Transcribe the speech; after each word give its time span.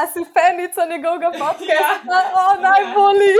A 0.00 0.06
si 0.06 0.20
fenica 0.34 0.80
njegovega 0.90 1.30
podcasta? 1.30 2.16
Ja. 2.16 2.32
O, 2.40 2.44
najbolji. 2.68 3.34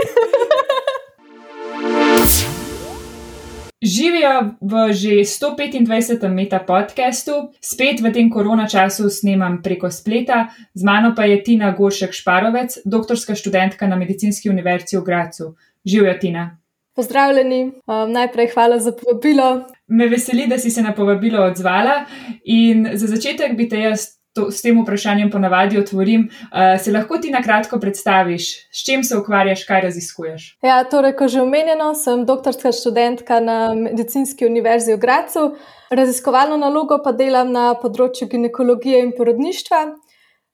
Živijo 3.81 4.35
v 4.61 4.93
že 4.93 5.09
125. 5.09 6.29
meta 6.29 6.59
podkastu, 6.59 7.31
spet 7.61 8.01
v 8.01 8.13
tem 8.13 8.29
korona 8.29 8.67
času 8.67 9.09
snemam 9.09 9.61
preko 9.63 9.91
spleta, 9.91 10.47
z 10.73 10.83
mano 10.83 11.15
pa 11.15 11.25
je 11.25 11.43
Tina 11.43 11.71
Goršek 11.71 12.13
Šparovec, 12.13 12.77
doktorska 12.85 13.35
študentka 13.35 13.87
na 13.87 13.95
Medicinski 13.95 14.49
univerzi 14.49 14.97
v 14.97 15.03
Gracu. 15.03 15.55
Živijo, 15.85 16.13
Tina. 16.21 16.57
Pozdravljeni, 16.95 17.63
um, 17.65 18.11
najprej 18.11 18.47
hvala 18.53 18.79
za 18.79 18.91
povabilo. 18.91 19.65
Me 19.87 20.07
veseli, 20.07 20.47
da 20.47 20.57
si 20.57 20.69
se 20.69 20.81
na 20.81 20.93
povabilo 20.93 21.43
odzvala. 21.43 22.05
In 22.43 22.89
za 22.93 23.07
začetek 23.07 23.57
bi 23.57 23.69
te 23.69 23.79
jaz 23.79 24.20
to, 24.33 24.51
s 24.51 24.61
tem 24.61 24.77
vprašanjem 24.81 25.31
ponavadi 25.31 25.79
otvorim. 25.79 26.29
Uh, 26.29 26.79
se 26.81 26.91
lahko 26.91 27.17
ti 27.17 27.31
na 27.31 27.41
kratko 27.43 27.79
predstaviš, 27.79 28.49
s 28.71 28.85
čim 28.85 29.03
se 29.03 29.17
ukvarjaš, 29.17 29.63
kaj 29.67 29.81
raziskuješ? 29.81 30.45
Ja, 30.63 30.83
torej, 30.83 31.15
kot 31.19 31.33
že 31.33 31.41
omenjeno, 31.41 31.93
sem 31.95 32.25
doktorska 32.25 32.71
študentka 32.71 33.39
na 33.39 33.73
Medicinski 33.75 34.45
univerzi 34.45 34.95
v 34.95 35.01
Gracu. 35.01 35.51
Raziskovalno 35.91 36.57
nalogo 36.57 37.01
pa 37.03 37.11
delam 37.11 37.51
na 37.51 37.73
področju 37.75 38.29
ginekologije 38.31 39.03
in 39.03 39.11
porodništva. 39.17 39.81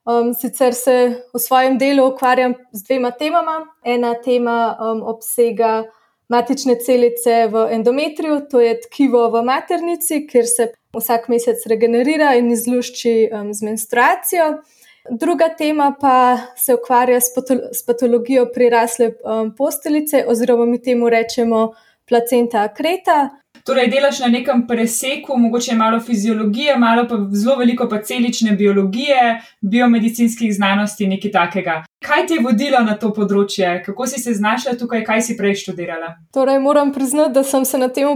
Um, 0.07 0.31
sicer 0.33 0.73
se 0.73 0.97
v 1.33 1.39
svojem 1.39 1.77
delu 1.77 2.07
ukvarjam 2.07 2.55
z 2.71 2.83
dvema 2.87 3.11
temama. 3.11 3.59
Ena 3.85 4.15
tema 4.23 4.73
um, 4.79 5.03
obsega 5.03 5.83
matične 6.31 6.75
celice 6.79 7.47
v 7.51 7.67
endometriju, 7.71 8.41
to 8.51 8.59
je 8.59 8.73
tkivo 8.87 9.27
v 9.31 9.43
maternici, 9.47 10.25
kjer 10.27 10.47
se 10.47 10.71
vsak 10.93 11.27
mesec 11.27 11.65
regenerira 11.65 12.35
in 12.35 12.51
izlušči 12.51 13.29
um, 13.31 13.53
z 13.53 13.63
menstruacijo. 13.63 14.61
Druga 15.09 15.49
tema 15.49 15.95
pa 16.01 16.37
se 16.57 16.75
ukvarja 16.75 17.21
s, 17.21 17.31
s 17.71 17.85
patologijo 17.85 18.45
prirasle 18.53 19.11
um, 19.23 19.55
posteljice, 19.55 20.25
oziroma 20.27 20.65
mi 20.65 20.81
temu 20.81 21.09
rečemo 21.09 21.73
placenta 22.07 22.63
akreta. 22.63 23.29
Torej, 23.67 23.89
delaš 23.91 24.19
na 24.19 24.27
nekem 24.27 24.67
preseku, 24.67 25.37
mogoče 25.37 25.75
malo 25.75 25.99
fiziologije, 25.99 26.77
malo 26.77 27.03
pa 27.09 27.17
zelo 27.31 27.55
veliko 27.55 27.89
pa 27.89 28.01
celične 28.01 28.51
biologije, 28.51 29.41
biomedicinskih 29.61 30.53
znanosti, 30.55 31.07
nekaj 31.07 31.31
takega. 31.31 31.83
Kaj 32.05 32.27
te 32.27 32.33
je 32.33 32.43
vodilo 32.45 32.79
na 32.85 32.95
to 32.95 33.09
področje, 33.13 33.81
kako 33.85 34.07
si 34.07 34.21
se 34.21 34.33
znašla 34.37 34.77
tukaj, 34.79 35.03
kaj 35.03 35.21
si 35.21 35.37
prej 35.37 35.57
študirala? 35.63 36.13
Torej, 36.31 36.61
moram 36.63 36.93
priznati, 36.93 37.33
da 37.33 37.43
sem 37.43 37.65
se 37.65 37.81
na 37.81 37.89
tem 37.89 38.15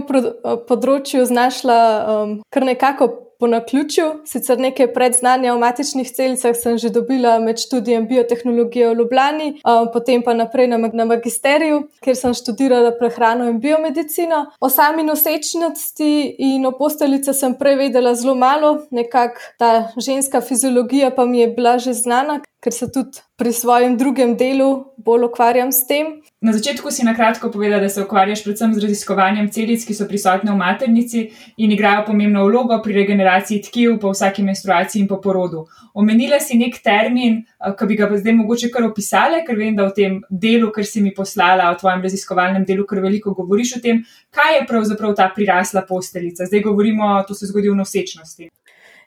področju 0.68 1.26
znašla 1.28 1.78
um, 2.14 2.38
kar 2.48 2.64
nekako 2.64 3.10
po 3.42 3.48
naključju. 3.50 4.04
Sicer 4.24 4.58
nekaj 4.58 4.92
predznanja 4.94 5.54
o 5.54 5.58
matičnih 5.58 6.10
celicah 6.14 6.54
sem 6.54 6.76
že 6.78 6.92
dobila 6.94 7.40
med 7.42 7.58
študijem 7.58 8.06
biotehnologije 8.06 8.88
v 8.88 8.98
Ljubljani, 9.00 9.48
potem 9.92 10.22
pa 10.22 10.34
naprej 10.34 10.68
na, 10.70 10.78
na 10.78 11.04
magisteriju, 11.10 11.80
kjer 12.06 12.16
sem 12.16 12.36
študirala 12.38 12.92
prehrano 13.00 13.48
in 13.50 13.58
biomedicino. 13.60 14.44
O 14.60 14.70
sami 14.70 15.02
nosečnosti 15.02 16.12
in 16.38 16.66
o 16.66 16.72
posteljice 16.78 17.34
sem 17.34 17.58
prej 17.58 17.80
vedela 17.82 18.14
zelo 18.14 18.36
malo, 18.38 18.76
nekako 18.90 19.42
ta 19.58 19.72
ženska 19.98 20.40
fiziologija 20.40 21.10
pa 21.10 21.26
mi 21.26 21.42
je 21.42 21.48
bila 21.48 21.78
že 21.78 21.98
znana, 21.98 22.38
ker 22.62 22.72
se 22.72 22.86
tudi 22.92 23.18
pri 23.36 23.52
svojem 23.52 23.96
drugem 23.98 24.36
delu 24.38 24.94
bolj 24.96 25.24
ukvarjam 25.26 25.72
s 25.74 25.86
tem. 25.86 26.22
Na 26.40 26.52
začetku 26.54 26.90
si 26.94 27.02
na 27.02 27.14
kratko 27.14 27.50
povedala, 27.50 27.80
da 27.82 27.88
se 27.90 28.02
ukvarjaš 28.02 28.44
predvsem 28.44 28.74
z 28.74 28.82
raziskovanjem 28.84 29.48
celic, 29.50 29.82
ki 29.86 29.94
so 29.94 30.06
prisotne 30.06 30.52
v 30.52 30.58
maternici 30.60 31.24
in 31.58 31.74
igrajo 31.74 32.04
pomembno 32.06 32.44
vlogo 32.46 32.78
pri 32.84 32.94
regeneraciji 33.00 33.64
tkiv 33.66 33.96
po 33.98 34.12
vsaki 34.14 34.46
menstruaciji 34.46 35.02
in 35.02 35.08
po 35.10 35.18
porodu. 35.24 35.64
Omenila 35.94 36.38
si 36.40 36.58
nek 36.58 36.78
termin, 36.84 37.42
eh, 37.42 37.74
ki 37.78 37.90
bi 37.90 37.98
ga 37.98 38.10
zdaj 38.14 38.38
mogoče 38.38 38.70
kar 38.70 38.86
opisala, 38.86 39.42
ker 39.46 39.58
vem, 39.58 39.74
da 39.74 39.90
v 39.90 39.94
tem 39.98 40.22
delu, 40.30 40.70
kar 40.70 40.86
si 40.86 41.02
mi 41.02 41.10
poslala, 41.14 41.72
v 41.74 41.82
tvojem 41.82 42.02
raziskovalnem 42.02 42.64
delu, 42.64 42.86
kar 42.86 43.02
veliko 43.02 43.34
govoriš 43.34 43.76
o 43.76 43.80
tem, 43.82 44.04
kaj 44.30 44.60
je 44.60 44.66
pravzaprav 44.70 45.14
ta 45.18 45.30
prirasla 45.34 45.82
posteljica. 45.82 46.46
Zdaj 46.46 46.62
govorimo, 46.62 47.24
to 47.26 47.34
se 47.34 47.46
zgodi 47.46 47.74
v 47.74 47.78
nosečnosti. 47.82 48.50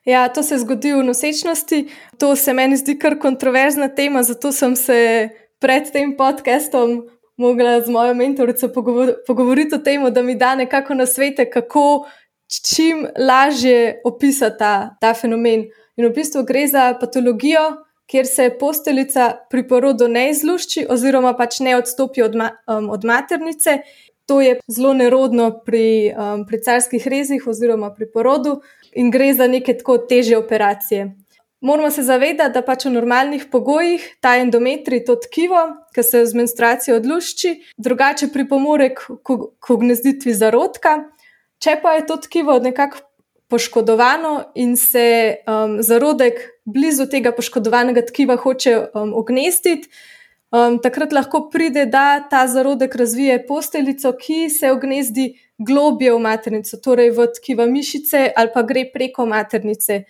Ja, 0.06 0.28
to 0.30 0.44
se 0.44 0.58
zgodi 0.58 0.94
v 0.94 1.04
nosečnosti. 1.04 1.88
To 2.18 2.36
se 2.36 2.54
meni 2.54 2.78
zdi 2.78 2.94
kar 3.00 3.18
kontroverzna 3.20 3.88
tema, 3.88 4.24
zato 4.24 4.52
sem 4.52 4.76
se 4.76 5.30
pred 5.60 5.92
tem 5.92 6.14
podcastom 6.18 7.10
mogla 7.38 7.82
z 7.82 7.90
mojo 7.90 8.14
mentorico 8.14 8.70
pogovor 8.74 9.14
pogovoriti 9.28 9.76
o 9.76 9.78
tem, 9.78 10.14
da 10.14 10.22
mi 10.22 10.36
da 10.36 10.56
nekako 10.56 10.94
na 10.94 11.06
svete, 11.06 11.50
kako 11.50 12.06
čim 12.76 13.08
lažje 13.20 14.02
opisati 14.06 14.58
ta, 14.60 14.98
ta 15.02 15.14
fenomen. 15.14 15.66
In 15.98 16.06
v 16.06 16.14
bistvu 16.14 16.44
gre 16.44 16.68
za 16.68 16.94
patologijo, 17.00 17.66
kjer 18.06 18.28
se 18.28 18.50
posteljica 18.60 19.34
pri 19.50 19.68
porodu 19.68 20.08
ne 20.08 20.30
izlušči, 20.30 20.86
oziroma 20.90 21.34
pač 21.34 21.60
ne 21.60 21.78
odstopi 21.78 22.22
od, 22.22 22.36
ma 22.36 22.52
um, 22.68 22.90
od 22.90 23.06
maternice. 23.06 23.80
To 24.26 24.42
je 24.42 24.60
zelo 24.68 24.94
nerodno 24.94 25.52
pri, 25.66 26.14
um, 26.18 26.46
pri 26.46 26.62
carskih 26.64 27.08
rezih 27.08 27.48
oziroma 27.48 27.92
pri 27.94 28.08
porodu 28.12 28.62
in 28.94 29.12
gre 29.12 29.34
za 29.34 29.48
neke 29.48 29.78
tako 29.78 29.98
teže 29.98 30.38
operacije. 30.38 31.14
Moramo 31.62 31.90
se 31.92 32.04
zavedati, 32.04 32.54
da 32.54 32.62
pač 32.62 32.86
v 32.86 32.92
normalnih 32.94 33.48
pogojih 33.52 34.04
ta 34.22 34.36
endometri, 34.38 35.00
to 35.06 35.16
tkivo, 35.16 35.62
ki 35.96 36.04
se 36.04 36.26
z 36.26 36.38
menstruacijo 36.38 36.98
odlušči, 37.00 37.54
drugače 37.78 38.28
pripomore 38.34 38.92
k, 38.94 39.16
k, 39.26 39.38
k 39.60 39.78
gnezditvi 39.82 40.34
zarodka. 40.34 40.98
Če 41.64 41.80
pa 41.82 41.96
je 41.98 42.06
to 42.06 42.18
tkivo 42.22 42.60
nekako 42.60 43.02
poškodovano 43.50 44.52
in 44.56 44.76
se 44.78 45.38
um, 45.48 45.78
zarodek 45.82 46.42
blizu 46.66 47.06
tega 47.10 47.32
poškodovanega 47.32 48.02
tkiva 48.06 48.36
hoče 48.42 48.78
um, 48.94 49.14
ognezditi, 49.18 49.90
um, 50.56 50.78
takrat 50.80 51.14
lahko 51.14 51.48
pride, 51.52 51.86
da 51.86 52.20
ta 52.30 52.46
zarodek 52.48 52.96
razvije 52.96 53.42
posteljico, 53.48 54.14
ki 54.20 54.50
se 54.50 54.72
ognezdi 54.72 55.34
globje 55.58 56.14
v 56.14 56.20
maternico, 56.20 56.78
torej 56.78 57.12
v 57.16 57.28
tkiva 57.40 57.66
mišice 57.66 58.30
ali 58.36 58.54
pa 58.54 58.64
gre 58.64 58.86
preko 58.94 59.26
maternice. 59.26 60.04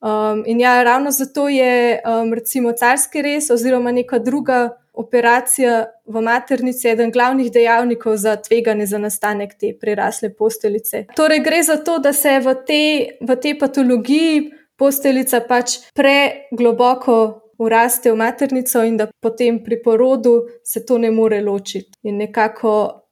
Um, 0.00 0.42
in 0.46 0.60
ja, 0.60 0.82
ravno 0.82 1.10
zato 1.10 1.48
je 1.48 2.00
um, 2.04 2.34
recimo 2.34 2.72
carski 2.72 3.22
res 3.22 3.50
oziroma 3.50 3.92
neka 3.92 4.18
druga 4.18 4.76
operacija 4.96 5.84
v 6.06 6.20
maternici 6.24 6.88
eden 6.88 7.10
glavnih 7.12 7.50
dejavnikov 7.52 8.16
za 8.16 8.36
tveganje 8.36 8.86
za 8.86 8.98
nastanek 8.98 9.54
te 9.60 9.72
prerasle 9.80 10.32
posteljice. 10.34 11.04
Torej 11.16 11.40
gre 11.44 11.62
za 11.62 11.76
to, 11.76 11.98
da 11.98 12.12
se 12.12 12.38
v 12.40 12.54
tej, 12.66 12.86
v 13.20 13.36
tej 13.36 13.58
patologiji 13.58 14.52
posteljica 14.76 15.40
pač 15.48 15.78
pregloboko 15.96 17.45
uraste 17.58 18.12
v 18.12 18.16
maternico 18.16 18.82
in 18.82 18.96
da 18.96 19.06
potem 19.20 19.62
pri 19.64 19.82
porodu 19.82 20.46
se 20.64 20.84
to 20.86 20.98
ne 20.98 21.10
more 21.10 21.40
ločiti. 21.40 21.90
In 22.02 22.16
nekako 22.16 23.02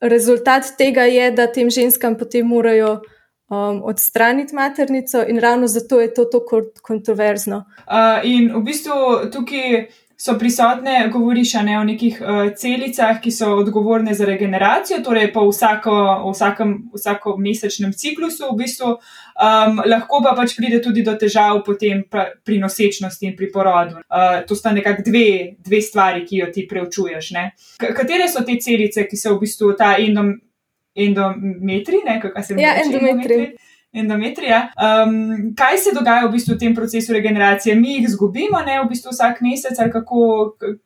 rezultat 0.00 0.74
tega 0.78 1.02
je, 1.02 1.30
da 1.30 1.46
tem 1.46 1.70
ženskam 1.70 2.16
potem 2.18 2.46
morajo 2.46 3.00
um, 3.50 3.82
odstraniti 3.84 4.54
maternico, 4.54 5.24
in 5.28 5.40
ravno 5.40 5.66
zato 5.66 6.00
je 6.00 6.14
to 6.14 6.24
tako 6.24 6.62
kontroverzno. 6.82 7.64
Uh, 7.86 8.20
in 8.24 8.52
v 8.54 8.62
bistvu 8.62 9.30
tukaj 9.32 9.88
so 10.20 10.34
prisotne, 10.38 11.08
govoriš 11.12 11.52
ne, 11.62 11.76
o 11.78 11.84
nekih 11.86 12.16
uh, 12.20 12.40
celicah, 12.56 13.20
ki 13.22 13.30
so 13.30 13.52
odgovorne 13.60 14.14
za 14.14 14.26
regeneracijo, 14.26 14.98
torej 15.06 15.30
po 15.32 15.44
vsako, 15.46 15.94
vsakem, 16.32 16.72
vsakem 16.94 17.38
mesečnem 17.44 17.92
ciklusu, 17.94 18.48
v 18.50 18.56
bistvu, 18.64 18.90
um, 18.96 19.78
lahko 19.86 20.18
pa 20.24 20.34
pač 20.34 20.56
pride 20.58 20.82
tudi 20.82 21.04
do 21.06 21.14
težav 21.14 21.62
pri 21.62 22.58
nosečnosti 22.58 23.30
in 23.30 23.36
pri 23.38 23.50
porodu. 23.54 24.02
Uh, 24.10 24.42
to 24.48 24.58
sta 24.58 24.74
nekako 24.74 25.06
dve, 25.06 25.54
dve 25.62 25.82
stvari, 25.82 26.26
ki 26.26 26.42
jo 26.42 26.50
ti 26.54 26.66
preučuješ. 26.66 27.30
Katere 27.78 28.26
so 28.28 28.42
te 28.42 28.58
celice, 28.58 29.06
ki 29.06 29.16
so 29.16 29.36
v 29.36 29.44
bistvu 29.46 29.72
ta 29.78 29.94
endom, 30.02 30.34
endometri, 30.98 32.02
ne, 32.02 32.18
kako 32.20 32.42
se 32.42 32.54
imenuje? 32.56 32.66
Ja, 32.66 32.74
endometri. 32.82 33.34
endometri 33.34 33.67
endometrija. 33.92 34.68
Um, 34.76 35.54
kaj 35.56 35.78
se 35.78 35.92
dogaja 35.94 36.26
v 36.26 36.32
bistvu 36.32 36.54
v 36.54 36.58
tem 36.58 36.74
procesu 36.74 37.12
regeneracije? 37.12 37.74
Mi 37.74 37.96
jih 37.96 38.08
izgubimo, 38.08 38.60
ne 38.66 38.80
v 38.82 38.88
bistvu 38.88 39.12
vsak 39.12 39.40
mesec, 39.40 39.78
ali 39.78 39.92
kako, 39.92 40.24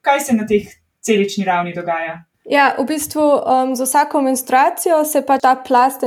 kaj 0.01 0.21
se 0.21 0.37
na 0.37 0.47
teh 0.47 0.69
celični 1.03 1.45
ravni 1.45 1.75
dogaja? 1.75 2.23
Ja, 2.45 2.73
v 2.79 2.87
bistvu 2.87 3.23
um, 3.23 3.75
z 3.77 3.87
vsako 3.87 4.21
menstruacijo 4.21 5.05
se 5.05 5.23
pa 5.27 5.39
ta 5.39 5.55
plast 5.55 6.03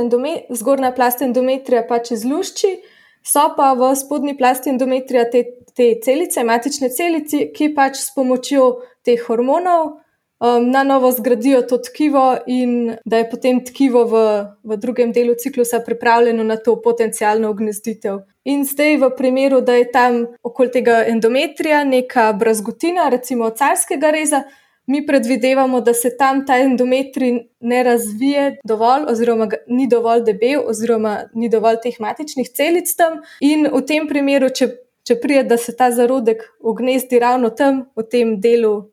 zgornja 0.50 0.92
plast 0.92 1.22
endometrija 1.22 1.86
pač 1.88 2.10
izlušči, 2.10 2.76
so 3.24 3.48
pa 3.56 3.72
v 3.72 3.94
spodnji 3.96 4.36
plasti 4.36 4.70
endometrija 4.70 5.24
te, 5.30 5.44
te 5.76 5.94
celice, 6.04 6.44
matične 6.44 6.90
celice, 6.92 7.48
ki 7.56 7.72
pač 7.74 7.96
s 7.96 8.12
pomočjo 8.14 8.76
teh 9.04 9.20
hormonov 9.28 9.96
um, 10.40 10.70
na 10.70 10.82
novo 10.84 11.10
zgradijo 11.12 11.62
to 11.62 11.78
tkivo, 11.78 12.36
in 12.46 12.96
da 13.04 13.18
je 13.18 13.30
potem 13.30 13.64
tkivo 13.64 14.04
v, 14.04 14.44
v 14.64 14.76
drugem 14.76 15.12
delu 15.12 15.34
ciklusa 15.38 15.80
pripravljeno 15.80 16.44
na 16.44 16.56
to 16.56 16.82
potencijalno 16.82 17.50
ognezditev. 17.50 18.18
In 18.44 18.64
zdaj, 18.64 18.96
v 18.96 19.10
primeru, 19.16 19.60
da 19.60 19.74
je 19.74 19.90
tam 19.92 20.26
okoli 20.42 20.70
tega 20.70 21.04
endometrija 21.06 21.84
neka 21.84 22.32
brazgotina, 22.32 23.08
recimo 23.08 23.50
carskega 23.50 24.10
reza. 24.10 24.42
Mi 24.86 25.00
predvidevamo, 25.06 25.80
da 25.80 25.94
se 25.94 26.12
tam 26.16 26.44
ta 26.46 26.60
endometrij 26.62 27.40
ne 27.60 27.82
razvije 27.82 28.60
dovolj, 28.64 29.08
oziroma 29.10 29.48
ni 29.66 29.88
dovolj 29.90 30.22
debel, 30.22 30.62
oziroma 30.66 31.24
ni 31.34 31.48
dovolj 31.48 31.80
teh 31.82 31.98
matičnih 32.00 32.48
celic 32.54 32.94
tam. 32.94 33.18
In 33.40 33.66
v 33.72 33.82
tem 33.82 34.06
primeru, 34.06 34.46
če 34.54 34.70
če 35.06 35.20
prije, 35.22 35.44
da 35.46 35.56
se 35.56 35.76
ta 35.76 35.90
zarodek 35.94 36.42
ognezdi 36.60 37.18
ravno 37.22 37.50
tam, 37.54 37.84
v 37.96 38.04
tem 38.10 38.36
delu 38.42 38.88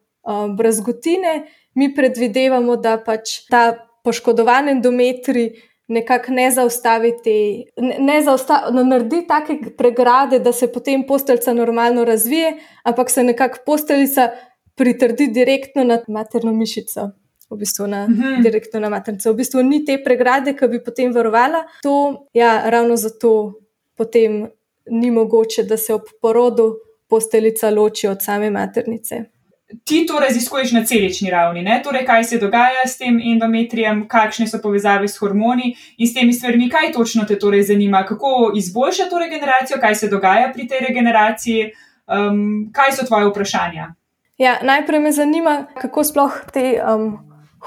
brazgotine, 0.57 1.43
mi 1.75 1.93
predvidevamo, 1.95 2.75
da 2.75 2.97
pač 2.97 3.43
ta 3.49 3.63
poškodovan 4.03 4.69
endometri 4.69 5.51
nekako 5.87 6.31
ne 6.31 6.51
zaustavi 6.51 7.11
te, 7.23 7.35
ne, 7.77 7.97
ne 7.99 8.21
zaustavi, 8.23 8.73
no, 8.75 8.83
naredi 8.87 9.23
take 9.27 9.57
pregrade, 9.77 10.39
da 10.39 10.53
se 10.53 10.71
potem 10.71 11.03
posteljica 11.07 11.53
normalno 11.53 12.05
razvije, 12.05 12.53
ampak 12.83 13.09
se 13.09 13.23
nekako 13.23 13.59
posteljica 13.65 14.29
pritrdi 14.75 15.27
direktno 15.27 15.83
na 15.83 15.99
materno 16.07 16.53
mišico. 16.53 17.09
V 17.49 17.57
bistvu 17.57 17.87
na, 17.87 18.07
uh 18.09 18.17
-huh. 18.17 18.41
direktno 18.43 18.79
na 18.79 18.89
maternico. 18.89 19.31
V 19.31 19.35
bistvu 19.35 19.61
ni 19.63 19.85
te 19.85 20.03
pregrade, 20.03 20.55
ki 20.57 20.67
bi 20.67 20.83
potem 20.83 21.11
varovala. 21.13 21.63
To, 21.83 22.25
ja, 22.33 22.69
ravno 22.69 22.95
zato 22.95 23.53
potem 23.97 24.47
ni 24.89 25.11
mogoče, 25.11 25.63
da 25.63 25.77
se 25.77 25.93
ob 25.93 26.01
porodu 26.21 26.75
posteljica 27.07 27.69
loči 27.69 28.07
od 28.07 28.23
same 28.23 28.49
maternice 28.49 29.33
ti 29.83 30.05
to 30.07 30.19
raziskuješ 30.19 30.71
na 30.71 30.83
celični 30.85 31.31
ravni, 31.31 31.61
ne? 31.61 31.81
torej 31.83 32.05
kaj 32.05 32.23
se 32.23 32.37
dogaja 32.39 32.87
s 32.87 32.97
tem 32.97 33.19
endometrijem, 33.19 34.05
kakšne 34.07 34.47
so 34.47 34.59
povezave 34.61 35.07
s 35.07 35.17
hormoni 35.17 35.73
in 35.97 36.07
s 36.07 36.13
temi 36.13 36.33
stvarmi, 36.33 36.69
kaj 36.69 36.91
točno 36.93 37.25
te 37.27 37.39
torej 37.39 37.63
zanima, 37.63 38.05
kako 38.05 38.51
izboljšati 38.55 39.09
to 39.09 39.19
regeneracijo, 39.19 39.79
kaj 39.81 39.95
se 39.95 40.09
dogaja 40.09 40.51
pri 40.53 40.67
tej 40.67 40.85
regeneraciji, 40.87 41.71
um, 42.07 42.69
kaj 42.73 42.91
so 42.91 43.05
tvoje 43.05 43.29
vprašanja. 43.29 43.93
Ja, 44.37 44.57
najprej 44.63 44.99
me 44.99 45.11
zanima, 45.11 45.65
kako 45.81 46.03
sploh 46.03 46.39
te 46.53 46.79
um, 46.81 47.17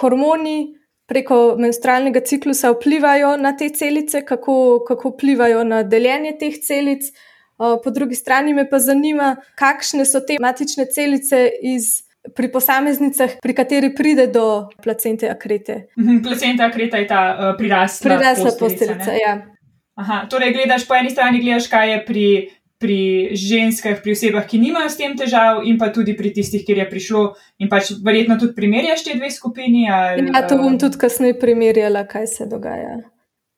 hormoni 0.00 0.76
preko 1.06 1.54
menstrualnega 1.58 2.20
ciklusa 2.20 2.72
vplivajo 2.74 3.36
na 3.36 3.56
te 3.56 3.68
celice, 3.68 4.24
kako, 4.24 4.84
kako 4.88 5.14
vplivajo 5.14 5.64
na 5.64 5.82
deljenje 5.82 6.36
teh 6.40 6.58
celic. 6.66 7.12
Po 7.56 7.90
drugi 7.90 8.14
strani 8.14 8.54
me 8.54 8.66
pa 8.68 8.78
zanima, 8.78 9.36
kakšne 9.56 10.04
so 10.04 10.20
te 10.20 10.36
matične 10.40 10.84
celice 10.92 11.48
iz, 11.62 12.06
pri 12.34 12.50
posameznicah, 12.52 13.38
pri 13.42 13.54
kateri 13.54 13.94
pride 13.94 14.26
do 14.26 14.68
placente 14.82 15.30
akrete. 15.30 15.86
Mhm, 15.98 16.22
placenta 16.22 16.66
akreta 16.66 17.00
je 17.00 17.06
ta 17.06 17.22
uh, 17.32 17.56
prirasla, 17.58 18.10
prirasla 18.10 18.52
posteljica. 18.58 19.12
Ja. 19.12 19.38
Aha, 19.96 20.26
torej, 20.30 20.52
gledaš 20.52 20.84
po 20.88 20.94
eni 20.94 21.10
strani, 21.10 21.40
gledaš, 21.40 21.70
kaj 21.72 21.92
je 21.92 22.00
pri, 22.04 22.28
pri 22.78 23.00
ženskah, 23.32 24.02
pri 24.04 24.12
osebah, 24.12 24.44
ki 24.44 24.60
nimajo 24.60 24.90
s 24.92 25.00
tem 25.00 25.16
težav, 25.16 25.62
in 25.64 25.78
pa 25.80 25.88
tudi 25.88 26.12
pri 26.16 26.34
tistih, 26.36 26.66
kjer 26.66 26.84
je 26.84 26.88
prišlo, 26.90 27.22
in 27.64 27.72
pač 27.72 27.94
verjetno 28.04 28.36
tudi 28.40 28.52
primerjaš 28.58 29.06
te 29.06 29.16
dve 29.16 29.32
skupini. 29.32 29.86
Ali, 29.88 30.28
ja, 30.28 30.44
to 30.44 30.60
bom 30.60 30.76
tudi 30.80 31.00
kasneje 31.00 31.38
primerjala, 31.40 32.04
kaj 32.10 32.28
se 32.34 32.48
dogaja. 32.50 32.98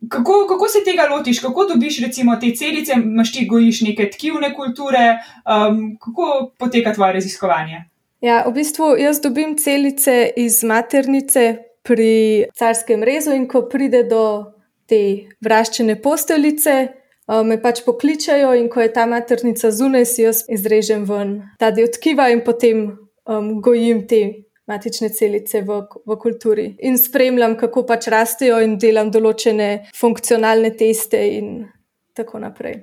Kako, 0.09 0.47
kako 0.49 0.69
se 0.69 0.79
tega 0.85 1.09
lotiš, 1.11 1.41
kako 1.41 1.65
dobiš 1.65 2.01
recimo 2.01 2.37
te 2.37 2.55
celice, 2.55 2.93
imaš 2.97 3.33
ti 3.33 3.47
gojiš 3.47 3.81
neke 3.81 4.11
tkivne 4.11 4.55
kulture, 4.55 5.19
um, 5.43 5.97
kako 6.01 6.51
poteka 6.59 6.95
tvoje 6.95 7.13
raziskovanje? 7.13 7.85
Ja, 8.21 8.45
v 8.47 8.53
bistvu 8.53 8.95
jaz 8.99 9.21
dobim 9.21 9.57
celice 9.59 10.31
iz 10.37 10.63
maternice 10.65 11.57
pri 11.83 12.47
carskem 12.55 13.03
rezu 13.03 13.35
in 13.35 13.49
ko 13.49 13.65
pride 13.71 14.05
do 14.07 14.23
te 14.87 15.29
vraščene 15.45 15.99
posteljice, 16.03 16.77
um, 17.27 17.47
me 17.51 17.59
pač 17.63 17.83
pokličajo 17.87 18.55
in 18.55 18.71
ko 18.71 18.83
je 18.87 18.93
ta 18.93 19.07
maternica 19.07 19.71
zunaj, 19.71 20.07
si 20.07 20.23
jaz 20.23 20.45
izrežem 20.49 21.05
ven. 21.11 21.41
Ta 21.59 21.71
del 21.75 21.91
tkiva 21.91 22.31
in 22.31 22.45
potem 22.47 22.87
um, 23.27 23.59
gojim 23.63 24.07
te 24.07 24.23
matične 24.69 25.09
celice 25.09 25.63
v, 25.63 25.81
v 26.07 26.19
kulturi 26.21 26.69
in 26.85 26.99
spremljam, 26.99 27.57
kako 27.57 27.87
pač 27.89 28.11
rastejo, 28.13 28.61
in 28.65 28.77
delam 28.79 29.11
določene 29.11 29.89
funkcionalne 29.97 30.75
teste, 30.77 31.21
in 31.39 31.67
tako 32.17 32.43
naprej. 32.43 32.83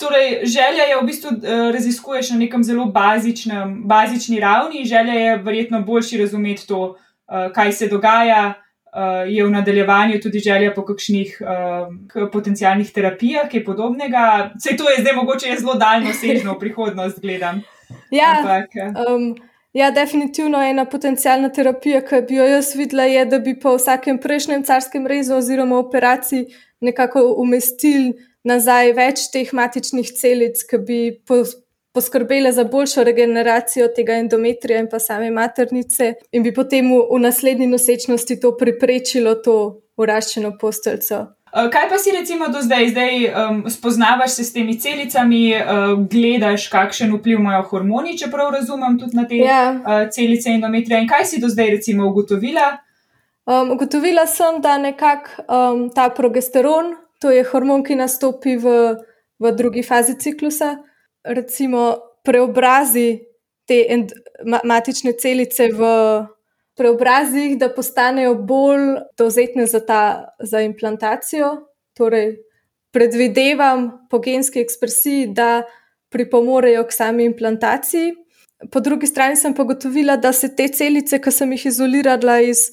Torej, 0.00 0.46
želja 0.48 0.88
je 0.88 0.96
v 0.96 1.04
bistvu, 1.06 1.34
uh, 1.36 1.68
raziskuješ 1.74 2.32
na 2.32 2.40
nekem 2.40 2.64
zelo 2.64 2.86
bazičnem, 2.94 3.82
bazični 3.88 4.40
ravni, 4.40 4.86
želja 4.88 5.18
je 5.18 5.36
verjetno 5.44 5.82
boljši 5.84 6.22
razumeti 6.22 6.66
to, 6.66 6.80
uh, 6.96 7.52
kaj 7.54 7.72
se 7.72 7.88
dogaja. 7.88 8.54
Uh, 8.90 9.22
je 9.30 9.44
v 9.46 9.50
nadaljevanju 9.50 10.16
tudi 10.18 10.40
želja 10.42 10.72
po 10.74 10.82
kakšnih 10.82 11.36
uh, 11.44 12.30
potencijalnih 12.32 12.88
terapijah, 12.90 13.46
kaj 13.50 13.62
podobnega. 13.64 14.50
Vse 14.56 14.74
to 14.76 14.88
je 14.90 15.04
zdaj 15.04 15.14
mogoče 15.14 15.52
je 15.52 15.58
zelo 15.60 15.76
daljno 15.78 16.10
sežno 16.12 16.56
v 16.56 16.58
prihodnost, 16.58 17.20
gledam. 17.22 17.60
Ja, 18.10 18.32
Ampak, 18.40 18.74
um, 19.06 19.36
Ja, 19.72 19.90
definitivno 19.90 20.58
ena 20.62 20.84
potencijalna 20.84 21.48
terapija, 21.54 22.00
ki 22.02 22.24
bi 22.28 22.40
jo 22.40 22.46
jaz 22.48 22.72
videla, 22.74 23.04
je, 23.06 23.24
da 23.30 23.38
bi 23.38 23.54
po 23.58 23.76
vsakem 23.76 24.18
prejšnjem 24.18 24.64
carskem 24.66 25.06
rezu 25.06 25.36
oziroma 25.36 25.78
operaciji 25.78 26.46
nekako 26.80 27.22
umestili 27.38 28.16
nazaj 28.44 28.92
več 28.96 29.28
teh 29.30 29.52
matičnih 29.54 30.10
celic, 30.16 30.62
ki 30.66 30.80
bi 30.88 30.98
poskrbele 31.94 32.50
za 32.52 32.64
boljšo 32.64 33.04
regeneracijo 33.06 33.88
tega 33.94 34.16
endometrija 34.18 34.80
in 34.82 34.88
pa 34.90 34.98
same 34.98 35.30
maternice, 35.30 36.14
in 36.32 36.42
bi 36.42 36.54
potem 36.54 36.90
v, 36.90 37.20
naslednji 37.22 37.70
nosečnosti 37.70 38.40
to 38.40 38.56
preprečilo, 38.56 39.36
to 39.44 39.56
uraščeno 40.00 40.56
posteljco. 40.58 41.26
Eh, 41.52 41.70
kaj 41.70 41.88
pa 41.90 41.98
si 41.98 42.12
recimo 42.14 42.48
do 42.48 42.62
zdaj, 42.62 42.88
zdaj 42.88 43.14
um, 43.26 43.70
spoznavaš 43.70 44.30
se 44.30 44.44
s 44.44 44.52
temi 44.52 44.78
celicami, 44.78 45.54
uh, 45.54 45.98
gledaš, 46.10 46.68
kakšen 46.70 47.10
vpliv 47.16 47.40
imajo 47.40 47.64
hormoni, 47.72 48.14
če 48.18 48.28
prav 48.30 48.52
razumem, 48.54 48.98
tudi 49.00 49.18
na 49.18 49.24
te 49.26 49.40
yeah. 49.40 49.48
Ja. 49.48 49.70
uh, 49.82 50.04
celice 50.14 50.54
endometrija. 50.54 51.00
In 51.02 51.08
kaj 51.10 51.26
si 51.26 51.40
do 51.42 51.50
zdaj 51.50 51.72
recimo 51.74 52.06
ugotovila? 52.06 52.76
Um, 53.50 53.74
ugotovila 53.74 54.28
sem, 54.30 54.60
da 54.62 54.76
nekako 54.78 55.42
um, 55.42 55.88
ta 55.90 56.06
progesteron, 56.14 56.94
to 57.18 57.34
je 57.34 57.42
hormon, 57.50 57.82
ki 57.82 57.98
nastopi 57.98 58.54
v, 58.54 58.94
v 59.42 59.52
drugi 59.58 59.82
fazi 59.82 60.14
ciklusa, 60.22 60.76
recimo 61.26 61.96
preobrazi 62.22 63.24
te 63.66 63.82
end, 63.90 64.14
ma, 64.46 64.62
matične 64.62 65.18
celice 65.18 65.66
v 65.74 65.90
preobrazi 66.80 67.42
jih, 67.44 67.58
da 67.60 67.68
postanejo 67.68 68.34
bolj 68.48 68.86
dovzetne 69.20 69.66
za, 69.68 69.82
ta, 69.84 70.02
za 70.40 70.62
implantacijo. 70.64 71.50
Torej, 71.98 72.38
predvidevam 72.94 73.90
po 74.10 74.18
genski 74.24 74.62
ekspresiji, 74.64 75.26
da 75.36 75.62
pripomorejo 76.10 76.86
k 76.88 76.96
sami 76.96 77.26
implantaciji. 77.28 78.14
Po 78.72 78.80
drugi 78.80 79.06
strani 79.06 79.36
sem 79.36 79.54
pa 79.56 79.64
gotovila, 79.68 80.16
da 80.16 80.32
se 80.32 80.54
te 80.56 80.68
celice, 80.72 81.20
ki 81.20 81.32
sem 81.32 81.52
jih 81.56 81.66
izolirala 81.70 82.40
iz, 82.44 82.70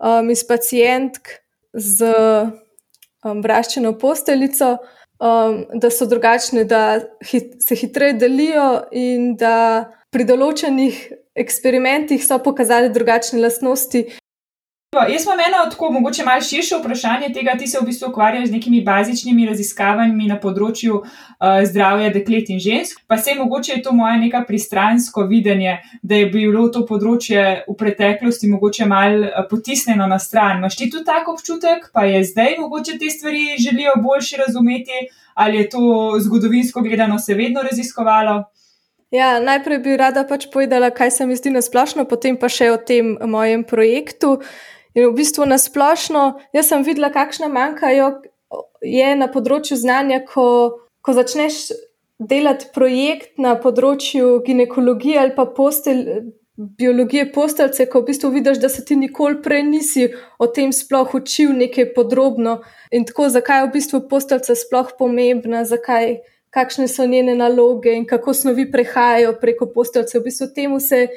um, 0.00 0.32
iz 0.32 0.42
pacijentk 0.48 1.28
z 1.72 2.10
um, 3.24 3.44
vraščeno 3.44 3.92
posteljico, 4.00 4.74
um, 5.20 5.62
da 5.80 5.92
so 5.92 6.08
drugačne, 6.08 6.64
da 6.64 7.00
hit, 7.28 7.58
se 7.64 7.76
hitreje 7.76 8.16
delijo 8.24 8.68
in 8.92 9.34
da 9.36 9.56
pri 10.10 10.26
določenih 10.26 10.96
eksperimentih 11.38 12.24
so 12.24 12.40
pokazali 12.42 12.90
drugačne 12.92 13.40
lastnosti. 13.40 14.08
Jaz 14.90 15.22
imam 15.22 15.38
eno 15.38 15.58
tako, 15.70 15.92
mogoče 15.94 16.24
malo 16.26 16.42
širše 16.42 16.80
vprašanje 16.80 17.28
tega, 17.30 17.52
ti 17.58 17.68
se 17.70 17.78
v 17.78 17.86
bistvu 17.86 18.08
ukvarjaš 18.08 18.48
z 18.48 18.56
nekimi 18.56 18.80
bazičnimi 18.82 19.46
raziskavami 19.46 20.26
na 20.26 20.34
področju 20.42 20.96
uh, 20.98 21.60
zdravja 21.62 22.08
deklet 22.10 22.50
in 22.50 22.58
žensk. 22.58 23.04
Pa 23.06 23.14
se 23.22 23.36
mogoče 23.38 23.76
je 23.76 23.84
to 23.86 23.94
moje 23.94 24.18
neka 24.24 24.42
pristransko 24.48 25.28
videnje, 25.30 25.76
da 26.02 26.18
je 26.18 26.26
bilo 26.34 26.66
to 26.74 26.82
področje 26.90 27.44
v 27.70 27.78
preteklosti 27.78 28.50
mogoče 28.50 28.90
malo 28.90 29.30
uh, 29.30 29.46
potisnjeno 29.46 30.10
na 30.10 30.18
stran. 30.18 30.58
Maš 30.58 30.82
ti 30.82 30.90
tudi 30.90 31.06
tak 31.06 31.30
občutek, 31.30 31.92
pa 31.94 32.08
je 32.10 32.26
zdaj 32.34 32.58
mogoče 32.58 32.98
te 32.98 33.14
stvari 33.14 33.60
želijo 33.62 33.94
boljše 34.02 34.42
razumeti, 34.42 35.06
ali 35.38 35.62
je 35.62 35.70
to 35.70 35.84
zgodovinsko 36.18 36.82
gledano 36.82 37.22
se 37.22 37.38
vedno 37.38 37.62
raziskovalo? 37.62 38.40
Ja, 39.10 39.40
najprej 39.42 39.78
bi 39.82 39.96
rada 39.98 40.22
pač 40.22 40.46
povedala, 40.52 40.92
kaj 40.94 41.10
se 41.10 41.26
mi 41.26 41.34
zdi 41.36 41.50
na 41.50 41.62
splošno, 41.62 42.06
potem 42.06 42.36
pa 42.38 42.46
še 42.46 42.70
o 42.70 42.78
tem 42.78 43.16
mojem 43.18 43.64
projektu. 43.66 44.38
In 44.94 45.10
v 45.10 45.14
bistvu 45.18 45.46
na 45.50 45.58
splošno, 45.58 46.38
jaz 46.54 46.70
sem 46.70 46.86
videla, 46.86 47.10
kakšna 47.10 47.50
manjka 47.50 47.90
je 47.90 49.08
na 49.18 49.26
področju 49.30 49.78
znanja, 49.78 50.22
ko, 50.26 50.46
ko 51.02 51.14
začneš 51.14 51.72
delati 52.20 52.70
projekt 52.74 53.38
na 53.38 53.56
področju 53.58 54.40
ginekologije 54.46 55.18
ali 55.18 55.34
pa 55.34 55.46
postelj, 55.58 56.30
biologije 56.60 57.30
posteljce, 57.32 57.86
ko 57.90 58.02
v 58.02 58.10
bistvu 58.10 58.30
vidiš, 58.34 58.58
da 58.62 58.68
se 58.68 58.84
ti 58.84 58.96
nikoli 58.96 59.40
prej 59.42 59.62
nisi 59.64 60.10
o 60.38 60.46
tem 60.46 60.74
sploh 60.76 61.14
učil 61.16 61.54
nekaj 61.56 61.94
podrobno. 61.96 62.60
In 62.92 63.06
tako, 63.08 63.30
zakaj 63.32 63.62
je 63.62 63.68
v 63.68 63.72
bistvu 63.78 64.02
posteljca 64.10 64.54
sploh 64.58 64.92
pomembna, 64.98 65.64
zakaj 65.64 66.20
kakšne 66.50 66.88
so 66.88 67.06
njene 67.06 67.34
naloge 67.34 67.92
in 67.94 68.06
kako 68.06 68.34
snovi 68.34 68.70
prehajajo 68.70 69.36
preko 69.40 69.66
posteljce. 69.74 70.18
V 70.18 70.22
bistvu 70.22 70.46
temu 70.54 70.80
se 70.80 71.08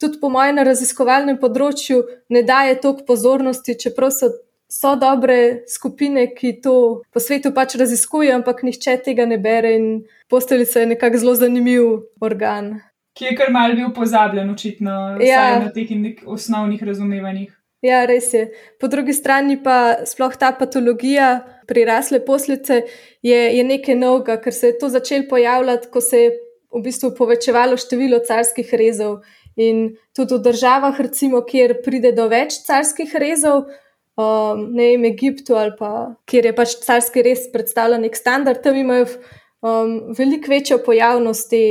tudi 0.00 0.20
po 0.20 0.28
mojem 0.28 0.58
na 0.58 0.64
raziskovalnem 0.66 1.38
področju 1.40 2.02
ne 2.28 2.42
daje 2.42 2.80
toliko 2.82 3.06
pozornosti, 3.08 3.78
čeprav 3.78 4.10
so, 4.10 4.30
so 4.70 4.94
dobre 5.00 5.62
skupine, 5.70 6.26
ki 6.34 6.56
to 6.64 6.76
po 7.12 7.22
svetu 7.22 7.54
pač 7.54 7.76
raziskujejo, 7.80 8.40
ampak 8.40 8.64
nihče 8.66 8.98
tega 9.06 9.26
ne 9.28 9.38
bere 9.38 9.74
in 9.78 9.88
posteljica 10.32 10.82
je 10.82 10.92
nekako 10.94 11.22
zelo 11.22 11.36
zanimiv 11.38 11.88
organ. 12.20 12.74
Ki 13.12 13.28
je 13.28 13.34
kar 13.36 13.50
mal 13.52 13.74
bil 13.76 13.90
pozabljen, 13.92 14.50
očitno, 14.50 15.18
ja. 15.20 15.60
na 15.60 15.72
teh 15.72 15.90
osnovnih 16.26 16.82
razumevanjih. 16.82 17.50
Ja, 17.82 18.04
res 18.06 18.30
je. 18.32 18.46
Po 18.80 18.88
drugi 18.88 19.12
strani 19.12 19.58
pa 19.62 20.04
sploh 20.06 20.36
ta 20.38 20.52
patologija 20.54 21.42
prirasle 21.68 22.22
poslice 22.24 22.82
je, 23.22 23.40
je 23.56 23.64
nekaj 23.64 23.96
novega, 23.98 24.38
ker 24.42 24.54
se 24.54 24.72
je 24.72 24.78
to 24.78 24.88
začelo 24.88 25.28
pojavljati, 25.30 25.88
ko 25.92 26.00
se 26.00 26.24
je 26.24 26.32
v 26.72 26.82
bistvu 26.82 27.12
povečevalo 27.18 27.76
število 27.76 28.22
carskih 28.26 28.74
rezov. 28.74 29.20
In 29.56 29.98
tudi 30.16 30.38
v 30.38 30.44
državah, 30.48 30.96
recimo, 31.00 31.42
kjer 31.44 31.82
pride 31.84 32.14
do 32.16 32.24
več 32.32 32.62
carskih 32.64 33.12
rezov, 33.20 33.66
um, 34.16 34.66
ne 34.72 34.92
vem, 34.94 35.04
Egiptu 35.12 35.58
ali 35.60 35.74
pa 35.78 36.14
kjer 36.28 36.48
je 36.48 36.54
pač 36.56 36.76
carski 36.80 37.24
rez 37.24 37.44
predstavljen 37.52 38.06
nek 38.06 38.16
standard, 38.16 38.62
tam 38.64 38.78
imajo 38.80 39.10
um, 39.60 40.14
veliko 40.16 40.54
večjo 40.54 40.80
pojavnost 40.86 41.50
te 41.52 41.64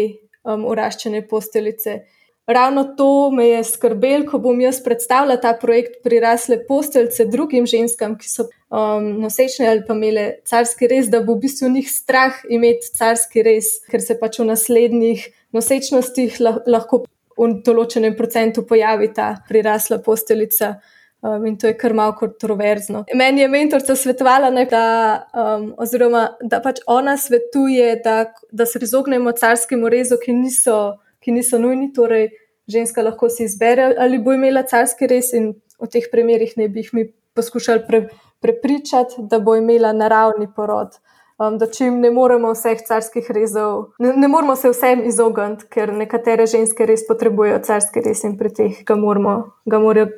um, 0.45 0.65
uraščene 0.69 1.25
posteljice. 1.27 2.03
Ravno 2.47 2.83
to 2.97 3.31
me 3.31 3.45
je 3.47 3.63
skrbelo, 3.63 4.25
ko 4.31 4.39
bom 4.41 4.61
jaz 4.61 4.81
predstavila 4.83 5.37
ta 5.37 5.53
projekt 5.53 6.01
prirasle 6.03 6.57
posteljice 6.67 7.25
drugim 7.25 7.67
ženskam, 7.69 8.17
ki 8.17 8.29
so 8.29 8.47
um, 8.69 9.05
nosečne 9.21 9.69
ali 9.69 9.83
pa 9.87 9.93
imele 9.93 10.25
carski 10.45 10.87
rez, 10.87 11.09
da 11.09 11.21
bo 11.21 11.35
v 11.35 11.45
bistvu 11.45 11.69
njih 11.69 11.91
strah 11.91 12.41
imeti 12.49 12.89
carski 12.97 13.43
rez, 13.45 13.75
ker 13.91 14.01
se 14.01 14.17
pač 14.19 14.39
v 14.41 14.47
naslednjih 14.49 15.27
nosečnostih 15.53 16.39
lahko 16.41 17.03
v 17.37 17.51
določenem 17.65 18.17
procentu 18.17 18.65
pojavi 18.67 19.11
ta 19.13 19.35
prirasla 19.47 20.01
posteljica. 20.01 20.79
Um, 21.21 21.43
in 21.45 21.53
to 21.61 21.69
je 21.69 21.75
kar 21.77 21.93
malo 21.93 22.15
kontroverzno. 22.17 23.03
Meni 23.13 23.43
je 23.43 23.47
mentorica 23.47 23.93
svetovala, 23.95 24.49
ne, 24.49 24.63
da, 24.65 24.85
um, 25.37 25.67
oziroma, 25.77 26.23
da 26.41 26.57
pač 26.65 26.79
ona 26.89 27.13
svetuje, 27.13 27.91
da, 28.01 28.33
da 28.49 28.65
se 28.65 28.81
izognemo 28.81 29.29
carskemu 29.37 29.91
rezu, 29.93 30.17
ki 30.17 30.33
niso, 30.33 30.79
ki 31.23 31.35
niso 31.37 31.59
nujni. 31.61 31.91
Torej, 31.93 32.29
ženska 32.67 33.05
lahko 33.05 33.29
si 33.29 33.45
izbere, 33.47 33.93
ali 33.99 34.19
bo 34.19 34.33
imela 34.33 34.65
carski 34.67 35.07
rez, 35.07 35.33
in 35.37 35.53
v 35.81 35.89
teh 35.91 36.09
primerih 36.11 36.57
ne 36.57 36.69
bi 36.69 36.83
jih 36.83 36.93
mi 36.93 37.07
poskušali 37.37 37.85
pre, 37.87 38.05
prepričati, 38.41 39.23
da 39.29 39.39
bo 39.39 39.55
imela 39.55 39.93
naravni 39.93 40.49
porod 40.55 40.99
um, 41.41 41.57
da 41.57 41.67
če 41.71 41.87
jim 41.87 41.99
ne 42.03 42.11
moremo 42.13 42.53
vseh 42.55 42.81
carskih 42.87 43.29
rezov, 43.35 43.91
ne, 44.01 44.13
ne 44.17 44.29
moremo 44.31 44.55
se 44.59 44.71
vsem 44.73 45.05
izogniti, 45.09 45.67
ker 45.73 45.93
nekatere 45.97 46.47
ženske 46.49 46.87
res 46.89 47.05
potrebujejo 47.07 47.61
carski 47.67 48.03
rez 48.05 48.23
in 48.27 48.37
pri 48.39 48.53
teh 48.57 48.83
ga, 48.87 48.97
moramo, 48.99 49.37
ga 49.65 49.81
morajo 49.81 50.11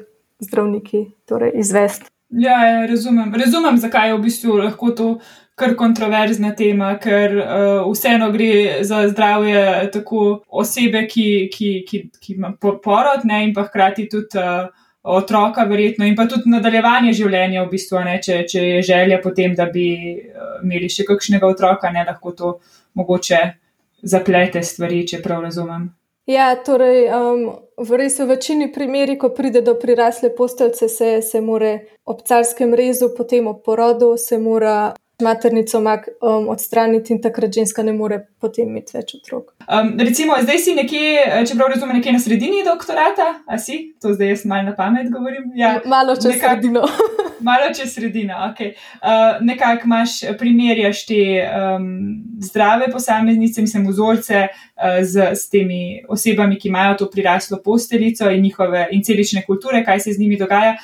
zdravniki 0.44 1.06
torej, 1.30 1.56
izvesti. 1.64 2.10
Ja, 2.34 2.58
ja, 2.66 2.86
razumem. 2.90 3.30
razumem, 3.38 3.78
zakaj 3.78 4.10
je 4.10 4.14
v 4.16 4.22
bistvu 4.24 4.58
lahko 4.58 4.90
to 4.98 5.10
kar 5.56 5.76
kontroverzna 5.78 6.54
tema, 6.58 6.94
ker 7.02 7.36
uh, 7.38 7.92
vseeno 7.92 8.32
gre 8.34 8.84
za 8.84 9.04
zdravje 9.10 9.90
tako 9.94 10.44
osebe, 10.48 11.06
ki, 11.10 11.28
ki, 11.54 11.74
ki, 11.88 12.06
ki 12.20 12.38
ima 12.38 12.54
porod, 12.60 13.28
ne, 13.30 13.44
in 13.48 13.54
pa 13.54 13.68
hkrati 13.70 14.10
tudi. 14.12 14.40
Uh, 14.40 14.72
otroka, 15.04 15.66
verjetno, 15.68 16.06
in 16.08 16.14
pa 16.16 16.24
tudi 16.32 16.48
nadaljevanje 16.48 17.12
življenja, 17.18 17.66
v 17.66 17.72
bistvu, 17.74 18.00
ne, 18.08 18.14
če, 18.24 18.38
če 18.48 18.62
je 18.64 18.78
želja 18.88 19.18
potem, 19.20 19.52
da 19.56 19.66
bi 19.68 19.90
uh, 20.16 20.62
imeli 20.64 20.88
še 20.88 21.04
kakšnega 21.10 21.50
otroka, 21.50 21.92
ne 21.92 22.06
lahko 22.08 22.32
to 22.38 22.54
mogoče 22.96 23.42
zaplete 24.04 24.64
stvari, 24.64 25.04
če 25.08 25.20
prav 25.24 25.44
razumem. 25.44 25.90
Ja, 26.32 26.54
torej, 26.56 27.10
um, 27.12 27.42
v 27.84 28.00
res 28.00 28.16
v 28.22 28.30
večini 28.30 28.70
primerih, 28.72 29.18
ko 29.20 29.34
pride 29.36 29.60
do 29.60 29.74
prirasle 29.76 30.30
posteljce, 30.36 30.88
se, 30.88 31.10
se 31.20 31.42
mora 31.44 31.74
ob 32.08 32.22
carskem 32.24 32.72
rezu, 32.72 33.12
potem 33.18 33.50
ob 33.52 33.60
porodu, 33.66 34.14
se 34.18 34.40
mora 34.40 34.94
maternico 35.24 35.82
mag 35.82 36.06
um, 36.22 36.50
odstraniti 36.50 37.14
in 37.14 37.22
takrat 37.22 37.54
ženska 37.54 37.84
ne 37.84 37.94
more 37.94 38.20
potem 38.40 38.70
imeti 38.70 38.98
več 38.98 39.16
otrok. 39.18 39.54
Um, 39.64 39.94
recimo, 40.00 40.36
zdaj 40.42 40.60
si 40.60 40.76
nekje, 40.76 41.24
če 41.48 41.58
prav 41.58 41.72
razumem, 41.74 41.98
nekje 42.00 42.16
na 42.16 42.22
sredini 42.24 42.64
doktorata, 42.68 43.30
a 43.48 43.60
si? 43.62 43.94
To 44.04 44.14
zdaj 44.14 44.34
jaz 44.34 44.46
malo 44.50 44.70
na 44.70 44.76
pamet 44.78 45.12
govorim. 45.12 45.52
Ja, 45.60 45.78
malo 45.86 46.16
čez 46.16 46.36
nekak, 46.36 46.60
sredino. 46.60 46.84
malo 47.50 47.70
čez 47.76 47.94
sredino, 47.96 48.40
ok. 48.50 48.62
Uh, 49.00 49.40
nekako 49.46 49.90
imaš 49.90 50.18
primerjaš 50.40 51.06
te 51.08 51.22
um, 51.44 51.88
zdrave 52.44 52.92
posameznice, 52.92 53.64
mislim, 53.64 53.88
vzorce 53.88 54.48
uh, 54.48 55.00
z, 55.02 55.32
z 55.40 55.50
temi 55.54 55.84
osebami, 56.10 56.60
ki 56.60 56.72
imajo 56.72 56.98
to 57.04 57.10
priraslo 57.12 57.62
posteljico 57.64 58.32
in 58.32 58.44
njihove 58.44 58.88
in 58.92 59.04
celične 59.04 59.46
kulture, 59.48 59.84
kaj 59.86 60.06
se 60.08 60.14
z 60.14 60.20
njimi 60.20 60.38
dogaja. 60.38 60.76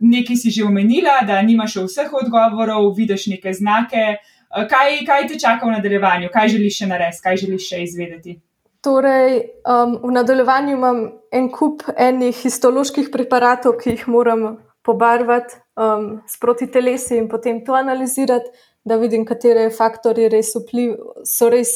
Nekaj 0.00 0.36
si 0.36 0.50
že 0.50 0.64
omenila, 0.64 1.20
da 1.26 1.42
nimaš 1.42 1.76
vseh 1.84 2.12
odgovorov, 2.12 2.94
vidiš 2.96 3.26
neke 3.26 3.52
znake. 3.52 4.16
Eh, 4.56 4.66
kaj, 4.70 5.04
kaj 5.06 5.28
te 5.28 5.38
čaka 5.38 5.66
v 5.66 5.76
nadaljevanju, 5.76 6.28
kaj 6.32 6.48
želiš 6.56 6.82
še 6.82 6.90
narediti, 6.90 7.22
kaj 7.22 7.40
želiš 7.44 7.68
še 7.68 7.82
izvedeti? 7.82 8.36
Torej, 8.84 9.38
um, 9.64 9.96
v 10.02 10.12
nadaljevanju 10.12 10.76
imam 10.76 10.98
en 11.32 11.48
kup 11.48 11.82
enih 11.96 12.36
histoloških 12.36 13.08
preparatov, 13.12 13.78
ki 13.80 13.94
jih 13.94 14.04
moram 14.12 14.58
pobarvati 14.84 15.56
um, 15.80 16.20
s 16.28 16.36
proti 16.38 16.68
telesi 16.70 17.16
in 17.16 17.30
potem 17.32 17.62
to 17.64 17.74
analizirati, 17.74 18.52
da 18.84 18.98
vidim, 19.00 19.24
katere 19.24 19.70
faktori 19.72 20.28
res 20.28 20.52
vpliv, 20.58 20.98
so 21.24 21.48
res 21.48 21.72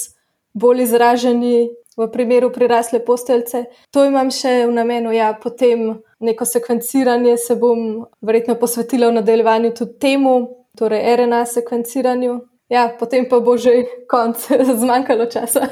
bolj 0.52 0.84
izraženi 0.84 1.70
v 1.98 2.08
primeru 2.12 2.52
prirasle 2.54 3.00
posteljce. 3.04 3.64
To 3.90 4.04
imam 4.06 4.30
še 4.30 4.66
v 4.66 4.74
namenu, 4.74 5.12
ja, 5.12 5.32
potem 5.42 5.98
neko 6.22 6.46
sekvenciranje 6.46 7.36
se 7.36 7.56
bom 7.58 8.04
verjetno 8.22 8.54
posvetila 8.60 9.10
v 9.10 9.18
nadaljevanju 9.20 9.74
tudi 9.74 9.98
temu, 9.98 10.36
torej 10.78 11.16
RNA 11.16 11.44
sekvenciranju. 11.46 12.40
Ja, 12.70 12.88
potem 12.98 13.26
pa 13.28 13.40
bo 13.40 13.56
že 13.56 13.82
konc, 14.08 14.46
zmanjkalo 14.82 15.26
časa. 15.26 15.66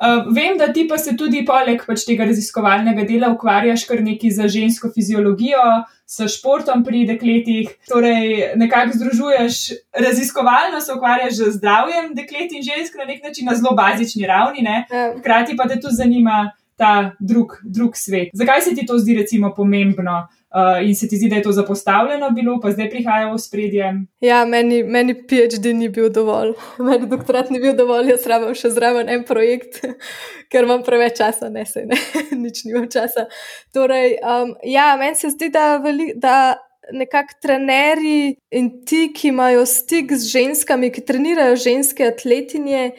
Uh, 0.00 0.32
vem, 0.32 0.56
da 0.56 0.72
ti 0.72 0.86
pa 0.88 0.96
se 0.96 1.12
tudi 1.12 1.42
poleg 1.44 1.82
pač 1.84 2.06
tega 2.08 2.24
raziskovalnega 2.24 3.04
dela 3.04 3.28
ukvarjaš 3.34 3.82
kar 3.84 4.00
nekaj 4.00 4.30
za 4.32 4.46
žensko 4.48 4.88
fiziologijo, 4.94 5.64
s 6.08 6.24
športom 6.34 6.80
pri 6.86 7.02
dekletih. 7.10 7.74
Torej, 7.88 8.54
nekako 8.56 8.96
združuješ 8.96 9.58
raziskovalno, 9.92 10.80
se 10.80 10.96
ukvarjaš 10.96 11.36
z 11.42 11.50
zdravjem 11.58 12.14
deklet 12.16 12.56
in 12.56 12.64
žensk 12.64 12.96
na 12.96 13.04
nek 13.04 13.20
način 13.28 13.46
na 13.46 13.58
zelo 13.60 13.74
bazični 13.76 14.24
ravni, 14.26 14.64
ja. 14.64 15.12
hkrati 15.18 15.56
pa 15.56 15.68
te 15.68 15.76
tudi 15.76 16.00
zanima 16.00 16.48
ta 16.80 17.12
drug, 17.20 17.58
drug 17.62 17.96
svet. 17.96 18.32
Zakaj 18.32 18.64
se 18.64 18.74
ti 18.74 18.86
to 18.86 18.96
zdi, 18.98 19.18
recimo, 19.20 19.52
pomembno? 19.54 20.22
Uh, 20.50 20.88
in 20.88 20.96
se 20.98 21.08
ti 21.08 21.16
zdi, 21.16 21.28
da 21.30 21.36
je 21.36 21.42
to 21.42 21.52
zapostavljeno 21.52 22.30
bilo, 22.30 22.56
pa 22.60 22.72
zdaj 22.74 22.88
prihaja 22.90 23.28
v 23.30 23.38
spredje? 23.38 23.92
Ja, 24.20 24.44
meni, 24.44 24.82
meni 24.82 25.14
PhD 25.14 25.70
ni 25.78 25.88
bil 25.88 26.08
dovolj, 26.10 26.56
meni 26.78 27.06
doktorat 27.06 27.52
ni 27.54 27.60
bil 27.62 27.76
dovolj, 27.78 28.10
jaz 28.10 28.26
rabim 28.26 28.56
še 28.58 28.72
zraven 28.74 29.08
en 29.14 29.22
projekt, 29.28 29.78
ker 30.50 30.66
imam 30.66 30.82
preveč 30.82 31.20
časa, 31.22 31.52
ne 31.54 31.62
se, 31.66 31.84
ne, 31.86 32.00
nič 32.42 32.64
nimam 32.66 32.88
časa. 32.90 33.28
Torej, 33.70 34.16
um, 34.26 34.56
ja, 34.66 34.88
meni 34.98 35.14
se 35.20 35.30
zdi, 35.36 35.52
da, 35.54 35.76
veli, 35.84 36.10
da 36.18 36.58
nekako 36.98 37.38
trenerji 37.46 38.34
in 38.50 38.70
ti, 38.82 39.04
ki 39.14 39.30
imajo 39.30 39.62
stik 39.70 40.10
z 40.18 40.32
ženskami, 40.32 40.90
ki 40.90 41.06
trenirajo 41.06 41.62
ženske 41.62 42.10
atletinje, 42.10 42.90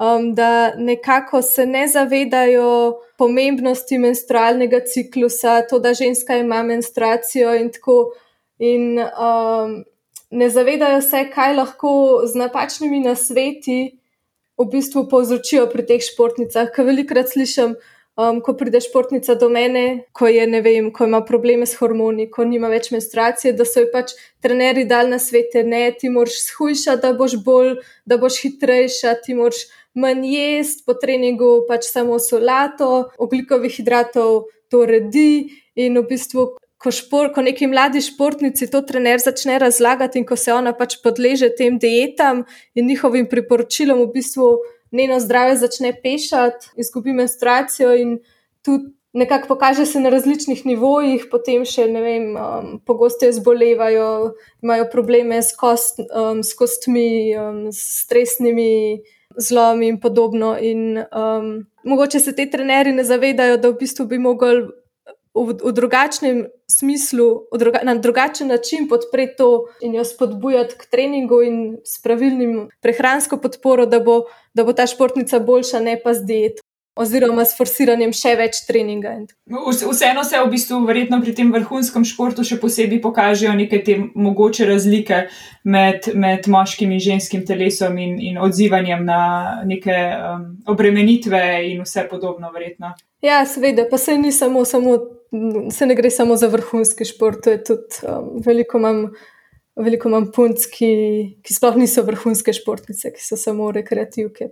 um, 0.00 0.34
da 0.34 0.74
nekako 0.76 1.42
se 1.42 1.66
ne 1.66 1.88
zavedajo 1.88 3.00
pomembnosti 3.18 3.98
menstrualnega 3.98 4.80
ciklusa, 4.80 5.60
to, 5.68 5.78
da 5.78 5.94
ženska 5.94 6.36
ima 6.36 6.62
menstruacijo 6.62 7.54
in 7.54 7.72
tako. 7.72 8.12
In 8.58 8.98
um, 8.98 9.84
ne 10.30 10.50
zavedajo 10.50 11.00
se, 11.02 11.24
kaj 11.34 11.54
lahko 11.54 11.92
z 12.26 12.38
napačnimi 12.38 13.00
nasveti 13.00 13.98
v 14.58 14.66
bistvu 14.72 15.06
povzročijo 15.08 15.66
pri 15.72 15.86
teh 15.86 16.04
športnicah. 16.04 16.68
Ker 16.74 16.86
velikokrat 16.86 17.32
slišim, 17.32 17.74
um, 18.18 18.40
ko 18.40 18.54
pride 18.58 18.80
športnica 18.80 19.34
do 19.34 19.48
mene, 19.52 20.04
ko, 20.12 20.28
je, 20.30 20.46
vem, 20.62 20.90
ko 20.92 21.06
ima 21.06 21.20
probleme 21.26 21.66
s 21.66 21.78
hormoni, 21.80 22.28
ko 22.30 22.44
nima 22.44 22.70
več 22.72 22.90
menstruacije, 22.94 23.54
da 23.56 23.66
so 23.68 23.84
ji 23.84 23.90
pač 23.92 24.14
trenerji 24.42 24.86
dali 24.90 25.14
na 25.14 25.18
svete, 25.22 25.64
ne, 25.66 25.88
ti 25.98 26.10
moraš 26.12 26.40
shujšati, 26.48 27.02
da 27.02 27.12
boš 27.16 27.38
bolj, 27.44 27.76
da 28.04 28.18
boš 28.20 28.40
hitrejša, 28.44 29.18
ti 29.24 29.36
moraš 29.38 29.66
manj 29.94 30.26
jesti, 30.34 30.84
po 30.86 30.94
treningu 30.94 31.60
pač 31.68 31.90
samo 31.90 32.18
solato, 32.22 33.10
oglikovih 33.18 33.74
hidratov 33.80 34.50
to 34.70 34.86
redi 34.86 35.50
in 35.74 35.98
v 35.98 36.06
bistvu. 36.10 36.54
Ko, 36.80 36.88
špor, 36.88 37.26
ko 37.34 37.42
neki 37.44 37.66
mladi 37.68 38.00
športnici 38.00 38.64
to 38.72 38.80
trener 38.88 39.20
začne 39.20 39.58
razlagati, 39.60 40.16
in 40.16 40.24
ko 40.24 40.32
se 40.32 40.48
ona 40.54 40.72
pač 40.72 40.94
podleže 41.04 41.50
tem 41.52 41.76
dietam 41.76 42.46
in 42.72 42.88
njihovim 42.88 43.26
priporočilom, 43.28 44.00
v 44.06 44.14
bistvu 44.14 44.46
njeno 44.92 45.20
zdravje 45.20 45.56
začne 45.56 45.92
pešati, 46.02 46.72
izgubi 46.76 47.12
menstruacijo 47.12 47.94
in 47.94 48.18
tudi 48.62 48.92
nekako 49.12 49.48
pokaže 49.48 49.86
se 49.86 50.00
na 50.00 50.10
različnih 50.10 50.66
nivojih, 50.66 51.26
potem 51.30 51.64
še 51.66 51.88
ne 51.90 52.02
vem, 52.02 52.26
um, 52.36 52.68
pogosto 52.86 53.26
zbolevajo, 53.32 54.34
imajo 54.62 54.86
probleme 54.92 55.42
s, 55.42 55.54
kost, 55.56 55.98
um, 55.98 56.44
s 56.46 56.54
kostmi, 56.54 57.34
um, 57.34 57.64
s 57.72 58.04
stresnimi 58.04 59.02
zlomi 59.36 59.88
in 59.88 59.98
podobno. 60.00 60.54
In 60.60 61.02
um, 61.02 61.50
mogoče 61.84 62.20
se 62.20 62.34
te 62.36 62.46
trenerji 62.50 62.94
ne 62.94 63.04
zavedajo, 63.04 63.58
da 63.58 63.72
v 63.72 63.80
bistvu 63.82 64.06
bi 64.06 64.18
mogli 64.18 64.68
v, 65.34 65.54
v 65.62 65.72
drugačnem 65.72 66.46
smislu, 66.70 67.46
druga, 67.58 67.80
na 67.82 67.94
drugačen 67.94 68.48
način 68.48 68.88
podpreti 68.88 69.36
to 69.38 69.66
in 69.80 69.94
jo 69.94 70.04
spodbujati 70.04 70.74
k 70.78 70.86
treningu 70.90 71.42
in 71.42 71.76
s 71.84 72.02
pravilnim 72.02 72.68
prehransko 72.82 73.36
podporo, 73.36 73.86
da 73.86 74.00
bo, 74.00 74.24
da 74.54 74.64
bo 74.64 74.72
ta 74.72 74.86
športnica 74.86 75.38
boljša, 75.38 75.80
ne 75.80 76.00
pa 76.02 76.14
z 76.14 76.26
dieto. 76.26 76.62
oziroma 77.00 77.44
s 77.46 77.56
forsiranjem 77.56 78.12
še 78.12 78.34
več 78.36 78.58
treninga. 78.68 79.14
Vseeno 79.48 80.24
se 80.26 80.40
v 80.40 80.50
bistvu 80.52 80.80
verjetno 80.84 81.20
pri 81.22 81.32
tem 81.38 81.52
vrhunskem 81.54 82.04
športu 82.04 82.44
še 82.44 82.58
posebej 82.60 83.00
pokažejo 83.00 83.54
neke 83.56 83.80
te 83.86 83.96
mogoče 84.14 84.66
razlike 84.68 85.22
med, 85.64 86.10
med 86.14 86.48
moškim 86.50 86.92
in 86.92 87.00
ženskim 87.00 87.46
telesom 87.46 87.96
in, 87.98 88.18
in 88.20 88.40
odzivanjem 88.42 89.06
na 89.06 89.22
neke 89.64 89.96
um, 89.96 90.44
obremenitve 90.68 91.40
in 91.70 91.86
vse 91.86 92.04
podobno, 92.10 92.52
verjetno. 92.52 92.92
Ja, 93.20 93.44
seveda, 93.46 93.84
pa 93.90 93.98
se 93.98 94.18
ni 94.18 94.32
samo, 94.32 94.64
samo, 94.64 94.98
se 95.70 95.86
ne 95.86 95.94
gre 95.94 96.10
samo 96.10 96.36
za 96.36 96.48
vrhunski 96.48 97.04
šport, 97.04 97.44
to 97.44 97.50
je 97.50 97.64
tudi 97.64 98.00
um, 98.08 98.40
veliko 98.46 98.78
manj 98.78 99.10
veliko 99.80 100.10
manj 100.12 100.30
punc, 100.34 100.66
ki, 100.72 100.90
ki 101.44 101.54
sploh 101.54 101.78
niso 101.80 102.04
vrhunske 102.06 102.52
športnice, 102.56 103.12
ki 103.14 103.22
so 103.24 103.38
samo 103.40 103.70
rekreativke. 103.72 104.50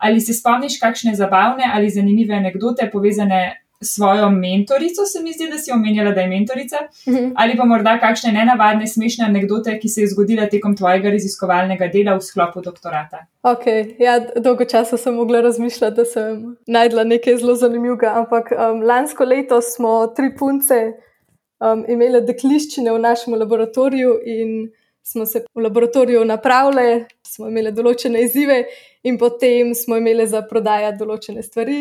Ali 0.00 0.20
si 0.24 0.34
spomniš 0.34 0.78
kakšne 0.80 1.14
zabavne 1.16 1.68
ali 1.74 1.90
zanimive 1.92 2.34
anekdote 2.34 2.88
povezane 2.92 3.59
svojo 3.84 4.30
mentorico? 4.30 5.04
Se 5.06 5.22
mi 5.22 5.32
zdi, 5.32 5.48
da 5.50 5.58
si 5.58 5.72
omenjala, 5.72 6.12
da 6.12 6.20
je 6.20 6.28
mentorica. 6.28 6.76
Mhm. 7.08 7.32
Ali 7.36 7.56
pa 7.56 7.64
morda 7.64 7.98
kakšne 8.00 8.32
nenavadne, 8.32 8.86
smešne 8.86 9.24
anekdote, 9.24 9.78
ki 9.80 9.88
se 9.88 10.00
je 10.00 10.08
zgodila 10.14 10.48
tekom 10.48 10.76
tvojega 10.76 11.10
raziskovalnega 11.10 11.88
dela 11.92 12.16
v 12.16 12.24
sklopu 12.24 12.60
doktorata? 12.60 13.24
Ok, 13.42 13.66
ja, 13.98 14.18
dolgo 14.36 14.64
časa 14.64 14.96
sem 14.96 15.14
mogla 15.14 15.40
razmišljati, 15.40 15.96
da 15.96 16.04
sem 16.04 16.56
najdla 16.66 17.04
nekaj 17.04 17.36
zelo 17.40 17.54
zanimivega, 17.54 18.12
ampak 18.20 18.52
um, 18.52 18.82
lansko 18.82 19.24
leto 19.24 19.60
smo 19.60 20.06
tri 20.16 20.34
punce 20.36 20.80
um, 21.60 21.84
imeli 21.88 22.20
dekliščine 22.26 22.92
v 22.92 23.00
našem 23.00 23.34
laboratoriju 23.34 24.18
in 24.24 24.70
smo 25.02 25.26
se 25.26 25.44
v 25.54 25.64
laboratoriju 25.64 26.24
napravili, 26.24 27.04
smo 27.26 27.48
imeli 27.48 27.72
določene 27.72 28.22
izzive 28.26 28.64
in 29.02 29.16
potem 29.18 29.74
smo 29.74 29.96
imeli 29.96 30.26
za 30.28 30.42
prodajati 30.46 31.00
določene 31.00 31.42
stvari, 31.42 31.80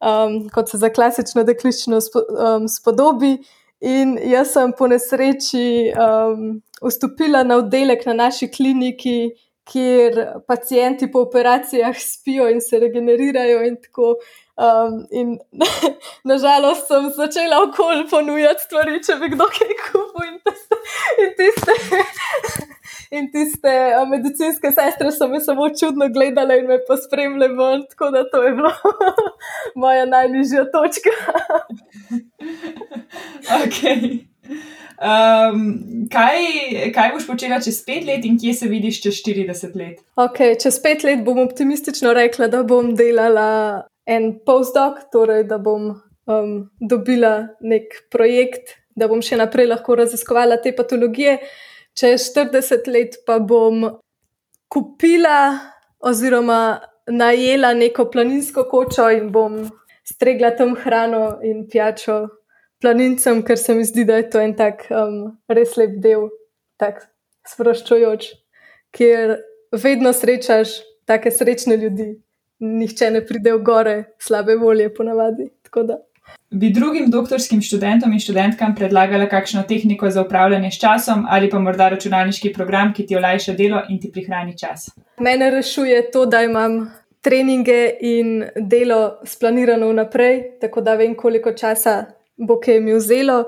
um, 0.00 0.40
kot 0.54 0.70
se 0.70 0.78
za 0.78 0.90
klasično 0.94 1.44
dekliščino 1.48 2.00
spo, 2.04 2.24
um, 2.34 2.68
spodobi. 2.68 3.36
In 3.80 4.16
jaz 4.26 4.56
sem 4.56 4.72
po 4.74 4.88
nesreči 4.90 5.92
um, 5.94 6.58
vstopila 6.82 7.44
na 7.46 7.60
oddelek 7.62 8.06
na 8.08 8.16
naši 8.26 8.48
kliniki, 8.50 9.30
kjer 9.68 10.18
pacijenti 10.48 11.10
po 11.12 11.22
operacijah 11.26 11.94
spijo 12.00 12.48
in 12.50 12.60
se 12.64 12.80
regenerirajo, 12.80 13.62
in 13.68 13.76
tako 13.82 14.16
Um, 14.58 15.06
in 15.10 15.38
nažalost 16.24 16.88
sem 16.88 17.04
začela 17.14 17.60
okolj 17.62 18.08
ponujati 18.10 18.64
stvari, 18.66 18.96
če 19.06 19.14
bi 19.20 19.28
kdo 19.36 19.46
kaj 19.54 19.74
kupil. 19.84 20.32
In 20.32 20.40
tiste, 20.42 20.78
in 21.22 21.30
tiste, 21.38 21.76
in 23.10 23.30
tiste 23.32 23.74
medicinske 24.10 24.70
sestre 24.74 25.12
so 25.12 25.28
me 25.28 25.40
samo 25.40 25.68
čudno 25.80 26.08
gledale 26.08 26.58
in 26.58 26.66
me 26.66 26.78
pospremljale, 26.88 27.82
tako 27.90 28.10
da 28.10 28.24
to 28.30 28.42
je 28.42 28.52
bila 28.54 28.72
moja 29.82 30.06
najnižja 30.06 30.64
točka. 30.72 31.14
okay. 33.62 34.28
Um, 34.98 36.08
kaj, 36.10 36.38
kaj 36.94 37.12
boš 37.14 37.26
počela 37.28 37.60
čez 37.62 37.78
pet 37.86 38.06
let 38.06 38.24
in 38.26 38.38
kje 38.40 38.54
se 38.54 38.68
vidiš 38.68 39.02
čez 39.02 39.20
40 39.22 39.76
let? 39.78 40.00
Okay, 40.16 40.56
čez 40.62 40.80
pet 40.82 41.04
let 41.06 41.22
bom 41.24 41.38
optimistično 41.38 42.12
rekla, 42.16 42.48
da 42.50 42.64
bom 42.66 42.94
delala 42.98 43.86
en 44.06 44.32
postdoc, 44.46 45.04
torej 45.12 45.44
da 45.46 45.58
bom 45.62 45.92
um, 45.92 46.52
dobila 46.80 47.48
nek 47.60 47.94
projekt, 48.10 48.74
da 48.96 49.06
bom 49.08 49.22
še 49.22 49.38
naprej 49.38 49.68
lahko 49.70 50.00
raziskovala 50.00 50.58
te 50.64 50.74
patologije. 50.74 51.38
Čez 51.98 52.28
40 52.34 52.86
let 52.94 53.16
pa 53.26 53.38
bom 53.38 53.88
kupila 54.70 55.58
oziroma 55.98 56.78
najela 57.10 57.72
neko 57.74 58.04
planinsko 58.12 58.68
kočo 58.70 59.08
in 59.10 59.32
bom 59.32 59.64
stregla 60.06 60.52
tam 60.56 60.76
hrano 60.76 61.40
in 61.42 61.66
pijačo 61.70 62.20
planincem, 62.80 63.42
ker 63.42 63.58
se 63.58 63.74
mi 63.74 63.84
zdi, 63.84 64.04
da 64.04 64.20
je 64.20 64.28
to 64.30 64.40
en 64.40 64.54
tak 64.56 64.86
um, 64.94 65.16
res 65.50 65.74
lep 65.76 65.98
del, 66.04 66.28
tako 66.78 67.08
sproščujoč, 67.48 68.30
kjer 68.94 69.34
vedno 69.82 70.12
srečaš 70.14 70.78
take 71.08 71.32
srečne 71.34 71.76
ljudi 71.80 72.12
nihče 72.60 73.10
ne 73.10 73.22
pride 73.26 73.52
v 73.54 73.62
gore, 73.62 73.96
slabe 74.18 74.56
volje, 74.56 74.88
ponavadi. 74.94 75.48
Bi 76.50 76.70
drugim 76.72 77.10
doktorskim 77.10 77.60
študentom 77.62 78.12
in 78.12 78.20
študentkam 78.24 78.74
predlagala 78.74 79.26
kakšno 79.28 79.62
tehniko 79.68 80.10
za 80.10 80.22
upravljanje 80.22 80.70
s 80.70 80.80
časom 80.80 81.26
ali 81.28 81.50
pa 81.50 81.58
morda 81.58 81.88
računalniški 81.88 82.52
program, 82.52 82.94
ki 82.94 83.06
ti 83.06 83.16
olajša 83.16 83.52
delo 83.52 83.82
in 83.88 84.00
ti 84.00 84.10
prihrani 84.12 84.56
čas? 84.58 84.88
Mene 85.20 85.50
rešuje 85.50 86.10
to, 86.10 86.26
da 86.26 86.42
imam 86.42 86.86
treninge 87.20 87.90
in 88.00 88.44
delo 88.56 89.18
splanirano 89.24 89.90
vnaprej, 89.92 90.58
tako 90.60 90.80
da 90.80 90.94
vem, 90.94 91.14
koliko 91.14 91.52
časa 91.52 92.04
bo 92.36 92.60
kaj 92.60 92.80
mi 92.80 92.94
vzelo. 92.94 93.44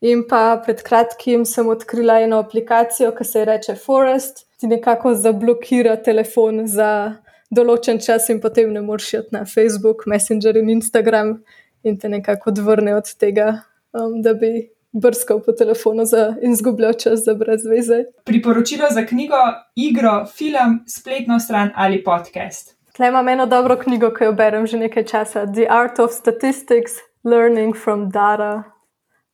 In 0.00 0.24
pa 0.28 0.56
pred 0.64 0.82
kratkim 0.82 1.44
sem 1.44 1.68
odkrila 1.68 2.20
eno 2.24 2.38
aplikacijo, 2.40 3.12
ki 3.12 3.24
se 3.24 3.42
imenuje 3.42 3.76
Forest, 3.76 4.46
ki 4.60 4.66
nekako 4.66 5.14
zablokira 5.14 5.96
telefon 6.02 6.64
za 6.66 7.16
določen 7.50 8.00
čas 8.00 8.30
in 8.30 8.40
potem 8.40 8.72
ne 8.72 8.80
moreš 8.80 9.14
iti 9.14 9.36
na 9.36 9.44
Facebook, 9.44 10.06
Messenger 10.06 10.56
in 10.56 10.70
Instagram 10.70 11.34
in 11.82 11.98
te 11.98 12.08
nekako 12.08 12.50
odvrne 12.50 12.94
od 12.96 13.14
tega, 13.14 13.60
um, 13.92 14.22
da 14.22 14.34
bi 14.34 14.70
brskal 14.92 15.40
po 15.42 15.52
telefonu 15.52 16.04
za, 16.04 16.34
in 16.42 16.56
zgubljal 16.56 16.92
čas 16.92 17.20
za 17.24 17.34
brez 17.34 17.66
veze. 17.66 18.04
Priporočilo 18.24 18.86
za 18.90 19.06
knjigo, 19.06 19.36
igro, 19.76 20.26
film, 20.26 20.80
spletno 20.86 21.40
stran 21.40 21.70
ali 21.74 22.04
podcast. 22.04 22.76
Tukaj 22.92 23.08
imam 23.08 23.28
eno 23.28 23.46
dobro 23.46 23.76
knjigo, 23.76 24.10
ki 24.10 24.24
jo 24.24 24.32
berem 24.32 24.66
že 24.66 24.78
nekaj 24.78 25.04
časa: 25.04 25.46
The 25.46 25.66
Art 25.70 25.98
of 25.98 26.10
Statistics, 26.12 26.92
Learning 27.24 27.76
from 27.76 28.10
Data. 28.10 28.62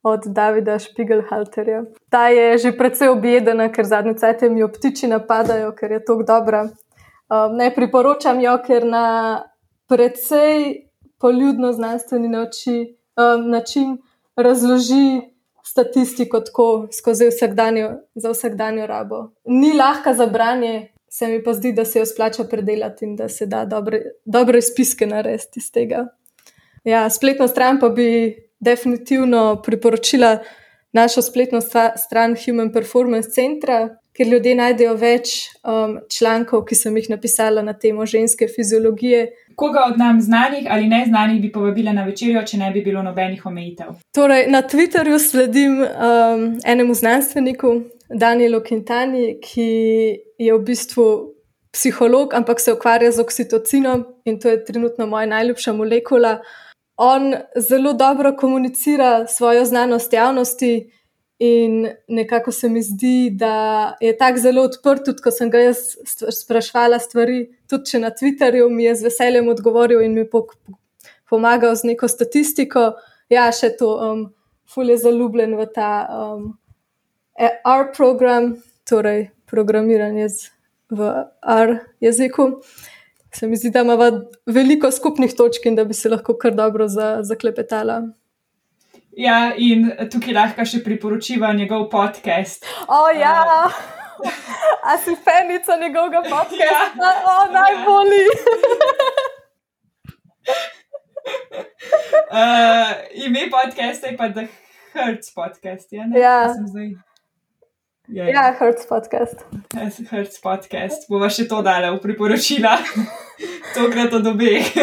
Od 0.03 0.23
Davida 0.27 0.79
Špigelhalterja. 0.79 1.83
Ta 2.11 2.29
je 2.29 2.59
že 2.59 2.71
precej 2.79 3.09
objedena, 3.09 3.73
ker 3.73 3.85
zadnje 3.85 4.15
cajtje 4.15 4.51
mi 4.51 4.63
optiči 4.63 5.09
napadajo, 5.11 5.73
ker 5.75 5.93
je 5.93 6.05
tako 6.05 6.23
dobra. 6.23 6.61
Um, 6.63 7.57
ne 7.57 7.73
priporočam 7.75 8.41
jo, 8.41 8.55
ker 8.67 8.87
na 8.87 9.43
precej 9.89 10.86
poljudno 11.19 11.73
znanstveni 11.73 12.29
nači, 12.29 12.97
um, 13.17 13.51
način 13.51 13.99
razloži 14.37 15.21
statistiko 15.65 16.41
tako 16.41 16.89
skozi 16.99 17.29
vsakdanjo, 17.29 17.91
za 18.15 18.31
vsakdanjo 18.31 18.87
rabo. 18.87 19.31
Ni 19.45 19.73
lahka 19.73 20.15
za 20.15 20.27
branje, 20.27 20.93
se 21.09 21.27
mi 21.27 21.43
pa 21.43 21.53
zdi, 21.55 21.73
da 21.73 21.85
se 21.85 21.99
jo 21.99 22.07
splača 22.07 22.45
predelati 22.45 23.05
in 23.05 23.17
da 23.17 23.29
se 23.29 23.47
da 23.47 23.65
dobre, 23.65 24.03
dobre 24.25 24.63
spiske 24.63 25.07
narediti 25.07 25.61
iz 25.61 25.73
tega. 25.73 26.07
Ja, 26.85 27.11
spletno 27.11 27.49
stran 27.49 27.81
pa 27.81 27.89
bi 27.89 28.37
definitivno 28.61 29.63
priporočila 29.65 30.39
našo 30.93 31.23
spletno 31.23 31.61
stran 31.97 32.37
Human 32.45 32.73
Performance 32.73 33.31
Centra, 33.31 33.99
ker 34.17 34.29
ljudje 34.29 34.55
najdejo 34.55 34.95
več 34.97 35.33
um, 35.61 35.99
člankov, 36.13 36.65
ki 36.65 36.79
sem 36.79 36.97
jih 36.97 37.11
napisala 37.13 37.63
na 37.63 37.75
temo 37.77 38.07
ženske 38.07 38.49
fiziologije. 38.49 39.27
Koga 39.57 39.85
od 39.89 39.99
nam 39.99 40.21
znanih 40.21 40.67
ali 40.71 40.89
neznanih 40.89 41.41
bi 41.43 41.53
povabila 41.53 41.93
na 41.93 42.05
večerjo, 42.05 42.43
če 42.43 42.59
ne 42.59 42.71
bi 42.71 42.83
bilo 42.85 43.03
nobenih 43.03 43.47
omejitev? 43.47 43.95
Torej, 44.15 44.51
na 44.53 44.63
Twitterju 44.63 45.19
sledim 45.19 45.81
um, 45.81 46.45
enemu 46.65 46.95
znanstveniku, 46.95 47.73
Danielu 48.11 48.61
Quintani, 48.61 49.39
ki 49.43 49.71
je 50.39 50.53
v 50.55 50.61
bistvu 50.61 51.07
psiholog, 51.73 52.35
ampak 52.35 52.61
se 52.61 52.73
ukvarja 52.73 53.11
z 53.13 53.21
oksitocinom 53.21 54.05
in 54.25 54.41
to 54.41 54.49
je 54.49 54.65
trenutno 54.65 55.07
moja 55.07 55.27
najljubša 55.27 55.73
molekula. 55.73 56.39
On 56.97 57.35
zelo 57.57 57.93
dobro 57.93 58.37
komunicira 58.37 59.27
svojo 59.27 59.65
znanost 59.65 60.13
javnosti. 60.13 60.91
In 61.39 61.89
nekako 62.09 62.53
se 62.53 62.69
mi 62.69 62.81
zdi, 62.83 63.31
da 63.31 63.97
je 64.01 64.17
tako 64.17 64.39
zelo 64.39 64.63
odprt, 64.65 65.05
tudi 65.05 65.23
ko 65.23 65.31
sem 65.31 65.51
ga 65.53 65.61
jaz 65.61 65.83
sprašvala 66.33 66.97
stvari, 66.99 67.43
tudi 67.69 67.91
če 67.91 68.01
na 68.01 68.11
Twitterju 68.11 68.71
mi 68.73 68.87
je 68.87 68.95
z 68.97 69.09
veseljem 69.11 69.51
odgovoril 69.53 70.01
in 70.01 70.17
mi 70.17 70.25
pomagal 71.29 71.77
z 71.77 71.93
neko 71.93 72.09
statistiko. 72.09 72.95
Ja, 73.29 73.51
še 73.53 73.75
to, 73.77 73.93
um, 74.01 74.25
ful 74.65 74.89
je 74.89 74.97
zaljubljen 75.03 75.59
v 75.59 75.69
ta 75.75 75.91
um, 76.09 76.51
R 77.37 77.89
program, 77.93 78.55
torej 78.89 79.29
programiranje 79.51 80.29
z, 80.33 80.53
v 80.89 81.13
R 81.43 81.79
jeziku. 82.01 82.63
Se 83.35 83.47
mi 83.47 83.59
zdi, 83.61 83.71
da 83.71 83.83
ima 83.85 83.97
veliko 84.47 84.89
skupnih 84.91 85.35
točk 85.37 85.67
in 85.69 85.77
da 85.77 85.85
bi 85.85 85.95
se 85.95 86.09
lahko 86.09 86.39
kar 86.41 86.55
dobro 86.57 86.89
za, 86.89 87.19
zaklepetala. 87.23 88.07
Ja, 89.17 89.55
in 89.57 89.87
tukaj 90.13 90.35
lahko 90.37 90.65
še 90.69 90.83
priporočiva 90.85 91.49
njegov 91.57 91.87
podcast. 91.89 92.67
O, 92.85 92.99
ja, 93.17 93.39
uh, 93.49 93.79
a 94.93 94.99
si 95.01 95.17
fenica 95.17 95.79
njegovega 95.81 96.21
podcasta, 96.35 97.13
ja. 97.15 97.15
o, 97.33 97.47
najbolji. 97.55 98.27
uh, 102.29 102.93
ime 103.25 103.49
podcasta 103.57 104.13
je 104.13 104.17
pa 104.21 104.29
The 104.29 104.47
Hertz 104.93 105.33
podcast. 105.33 105.93
Ja, 105.97 106.05
ja. 106.13 107.06
Je. 108.09 108.23
Ja, 108.31 108.55
Hertz 108.59 108.87
podcast. 108.87 109.35
Hertz 110.11 110.39
podcast. 110.39 111.09
Bova 111.11 111.27
še 111.27 111.49
to 111.51 111.59
dala 111.67 111.91
v 111.97 111.99
priporočila. 112.05 112.77
Tokrat 113.77 114.15
od 114.15 114.31
obeh. 114.35 114.71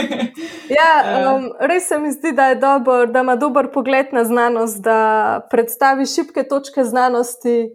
Ja, 0.74 1.36
um, 1.36 1.50
res 1.60 1.90
se 1.92 1.98
mi 2.00 2.10
zdi, 2.10 2.32
da, 2.34 2.54
dober, 2.58 3.10
da 3.12 3.22
ima 3.22 3.36
dober 3.38 3.68
pogled 3.70 4.14
na 4.16 4.24
znanost, 4.26 4.80
da 4.82 5.44
predstavi 5.52 6.08
šibke 6.10 6.46
točke 6.50 6.86
znanosti, 6.88 7.68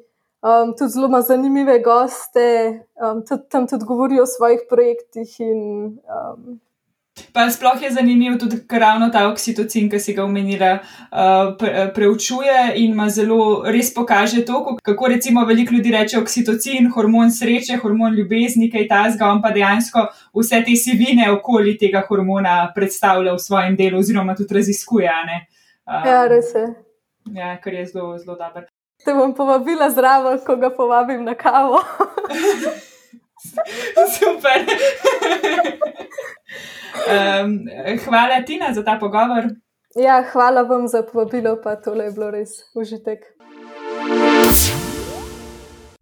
um, 0.42 0.72
tudi 0.72 0.96
zelo 0.96 1.06
ima 1.06 1.20
zanimive 1.22 1.76
goste, 1.84 2.48
um, 2.96 3.20
tudi, 3.28 3.44
tam 3.52 3.68
tudi 3.70 3.86
govori 3.86 4.18
o 4.18 4.26
svojih 4.26 4.64
projektih 4.72 5.36
in 5.44 5.60
um, 6.08 6.58
Pa 7.32 7.50
sploh 7.50 7.82
je 7.82 7.90
zanimivo 7.90 8.38
tudi, 8.38 8.60
ker 8.68 8.80
ravno 8.80 9.08
ta 9.12 9.26
oksitocin, 9.28 9.88
ki 9.90 10.00
si 10.00 10.14
ga 10.16 10.24
omenila, 10.24 10.72
uh, 10.78 11.54
pre, 11.58 11.88
preučuje 11.94 12.72
in 12.76 12.92
ima 12.92 13.08
zelo 13.10 13.62
res 13.66 13.92
pokaže 13.94 14.44
to, 14.46 14.76
kako 14.82 15.08
recimo 15.08 15.44
veliko 15.44 15.74
ljudi 15.74 15.92
reče 15.92 16.18
oksitocin, 16.18 16.90
hormon 16.94 17.32
sreče, 17.32 17.78
hormon 17.82 18.14
ljubezni, 18.14 18.70
kaj 18.70 18.88
ta 18.88 19.04
zga, 19.14 19.32
on 19.32 19.42
pa 19.42 19.50
dejansko 19.54 20.06
vse 20.34 20.62
te 20.66 20.76
sivine 20.76 21.30
okoli 21.32 21.78
tega 21.78 22.02
hormona 22.08 22.72
predstavlja 22.74 23.34
v 23.34 23.44
svojem 23.44 23.76
delu 23.76 23.98
oziroma 23.98 24.36
tudi 24.36 24.54
raziskuje. 24.54 25.12
Um, 25.86 26.06
ja, 26.06 26.26
res 26.28 26.54
je. 26.54 26.66
Ja, 27.34 27.56
kar 27.60 27.74
je 27.74 27.86
zelo, 27.86 28.18
zelo 28.18 28.36
dobro. 28.36 28.66
Te 29.04 29.14
bom 29.14 29.34
povabila 29.34 29.90
zraven, 29.90 30.38
ko 30.46 30.56
ga 30.56 30.70
povabim 30.74 31.24
na 31.24 31.34
kavo. 31.34 31.82
Super. 34.18 34.66
um, 36.94 37.58
hvala, 38.04 38.42
Tina, 38.46 38.74
za 38.74 38.84
ta 38.84 38.98
pogovor. 39.00 39.50
Ja, 39.96 40.22
hvala 40.32 40.62
vam 40.62 40.88
za 40.88 41.02
povabilo, 41.02 41.56
pa 41.64 41.76
tole 41.76 42.04
je 42.04 42.12
bilo 42.12 42.30
res 42.30 42.50
užitek. 42.74 43.24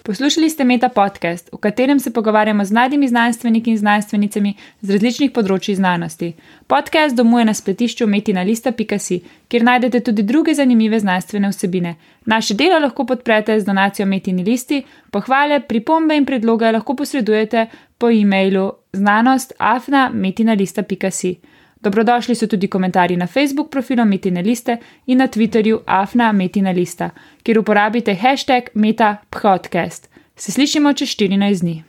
Poslušali 0.07 0.51
ste 0.51 0.65
Meta 0.65 0.89
podcast, 0.89 1.49
v 1.53 1.59
katerem 1.59 2.01
se 2.01 2.13
pogovarjamo 2.13 2.65
z 2.65 2.73
mladimi 2.73 3.09
znanstveniki 3.09 3.71
in 3.71 3.79
znanstvenicami 3.79 4.53
z 4.81 4.91
različnih 4.91 5.33
področji 5.35 5.75
znanosti. 5.75 6.29
Podcast 6.71 7.17
domuje 7.19 7.45
na 7.49 7.55
spletišču 7.55 8.07
metinalista.si, 8.07 9.19
kjer 9.51 9.67
najdete 9.67 10.01
tudi 10.07 10.23
druge 10.23 10.55
zanimive 10.55 11.01
znanstvene 11.03 11.51
vsebine. 11.51 11.97
Naše 12.25 12.55
delo 12.55 12.79
lahko 12.79 13.03
podprete 13.05 13.59
z 13.61 13.67
donacijo 13.67 14.07
Metini 14.07 14.47
listi, 14.47 14.85
pohvale, 15.11 15.59
pripombe 15.67 16.15
in 16.15 16.25
predloge 16.25 16.71
lahko 16.71 16.95
posredujete 16.95 17.67
po 17.99 18.11
e-mailu 18.11 18.71
znanost.afna.metinalista.si. 18.97 21.37
Dobrodošli 21.81 22.35
so 22.35 22.47
tudi 22.47 22.69
komentarji 22.69 23.17
na 23.17 23.27
Facebook 23.27 23.71
profilu 23.71 24.05
Metina 24.05 24.41
Liste 24.41 24.77
in 25.07 25.19
na 25.19 25.29
Twitterju 25.29 25.79
Afna 25.87 26.33
Metina 26.33 26.71
Lista, 26.71 27.11
kjer 27.43 27.59
uporabite 27.59 28.15
hashtag 28.15 28.63
MetaPodcast. 28.75 30.11
Se 30.37 30.53
slišimo 30.53 30.93
čez 30.93 31.09
14 31.09 31.61
dni. 31.61 31.87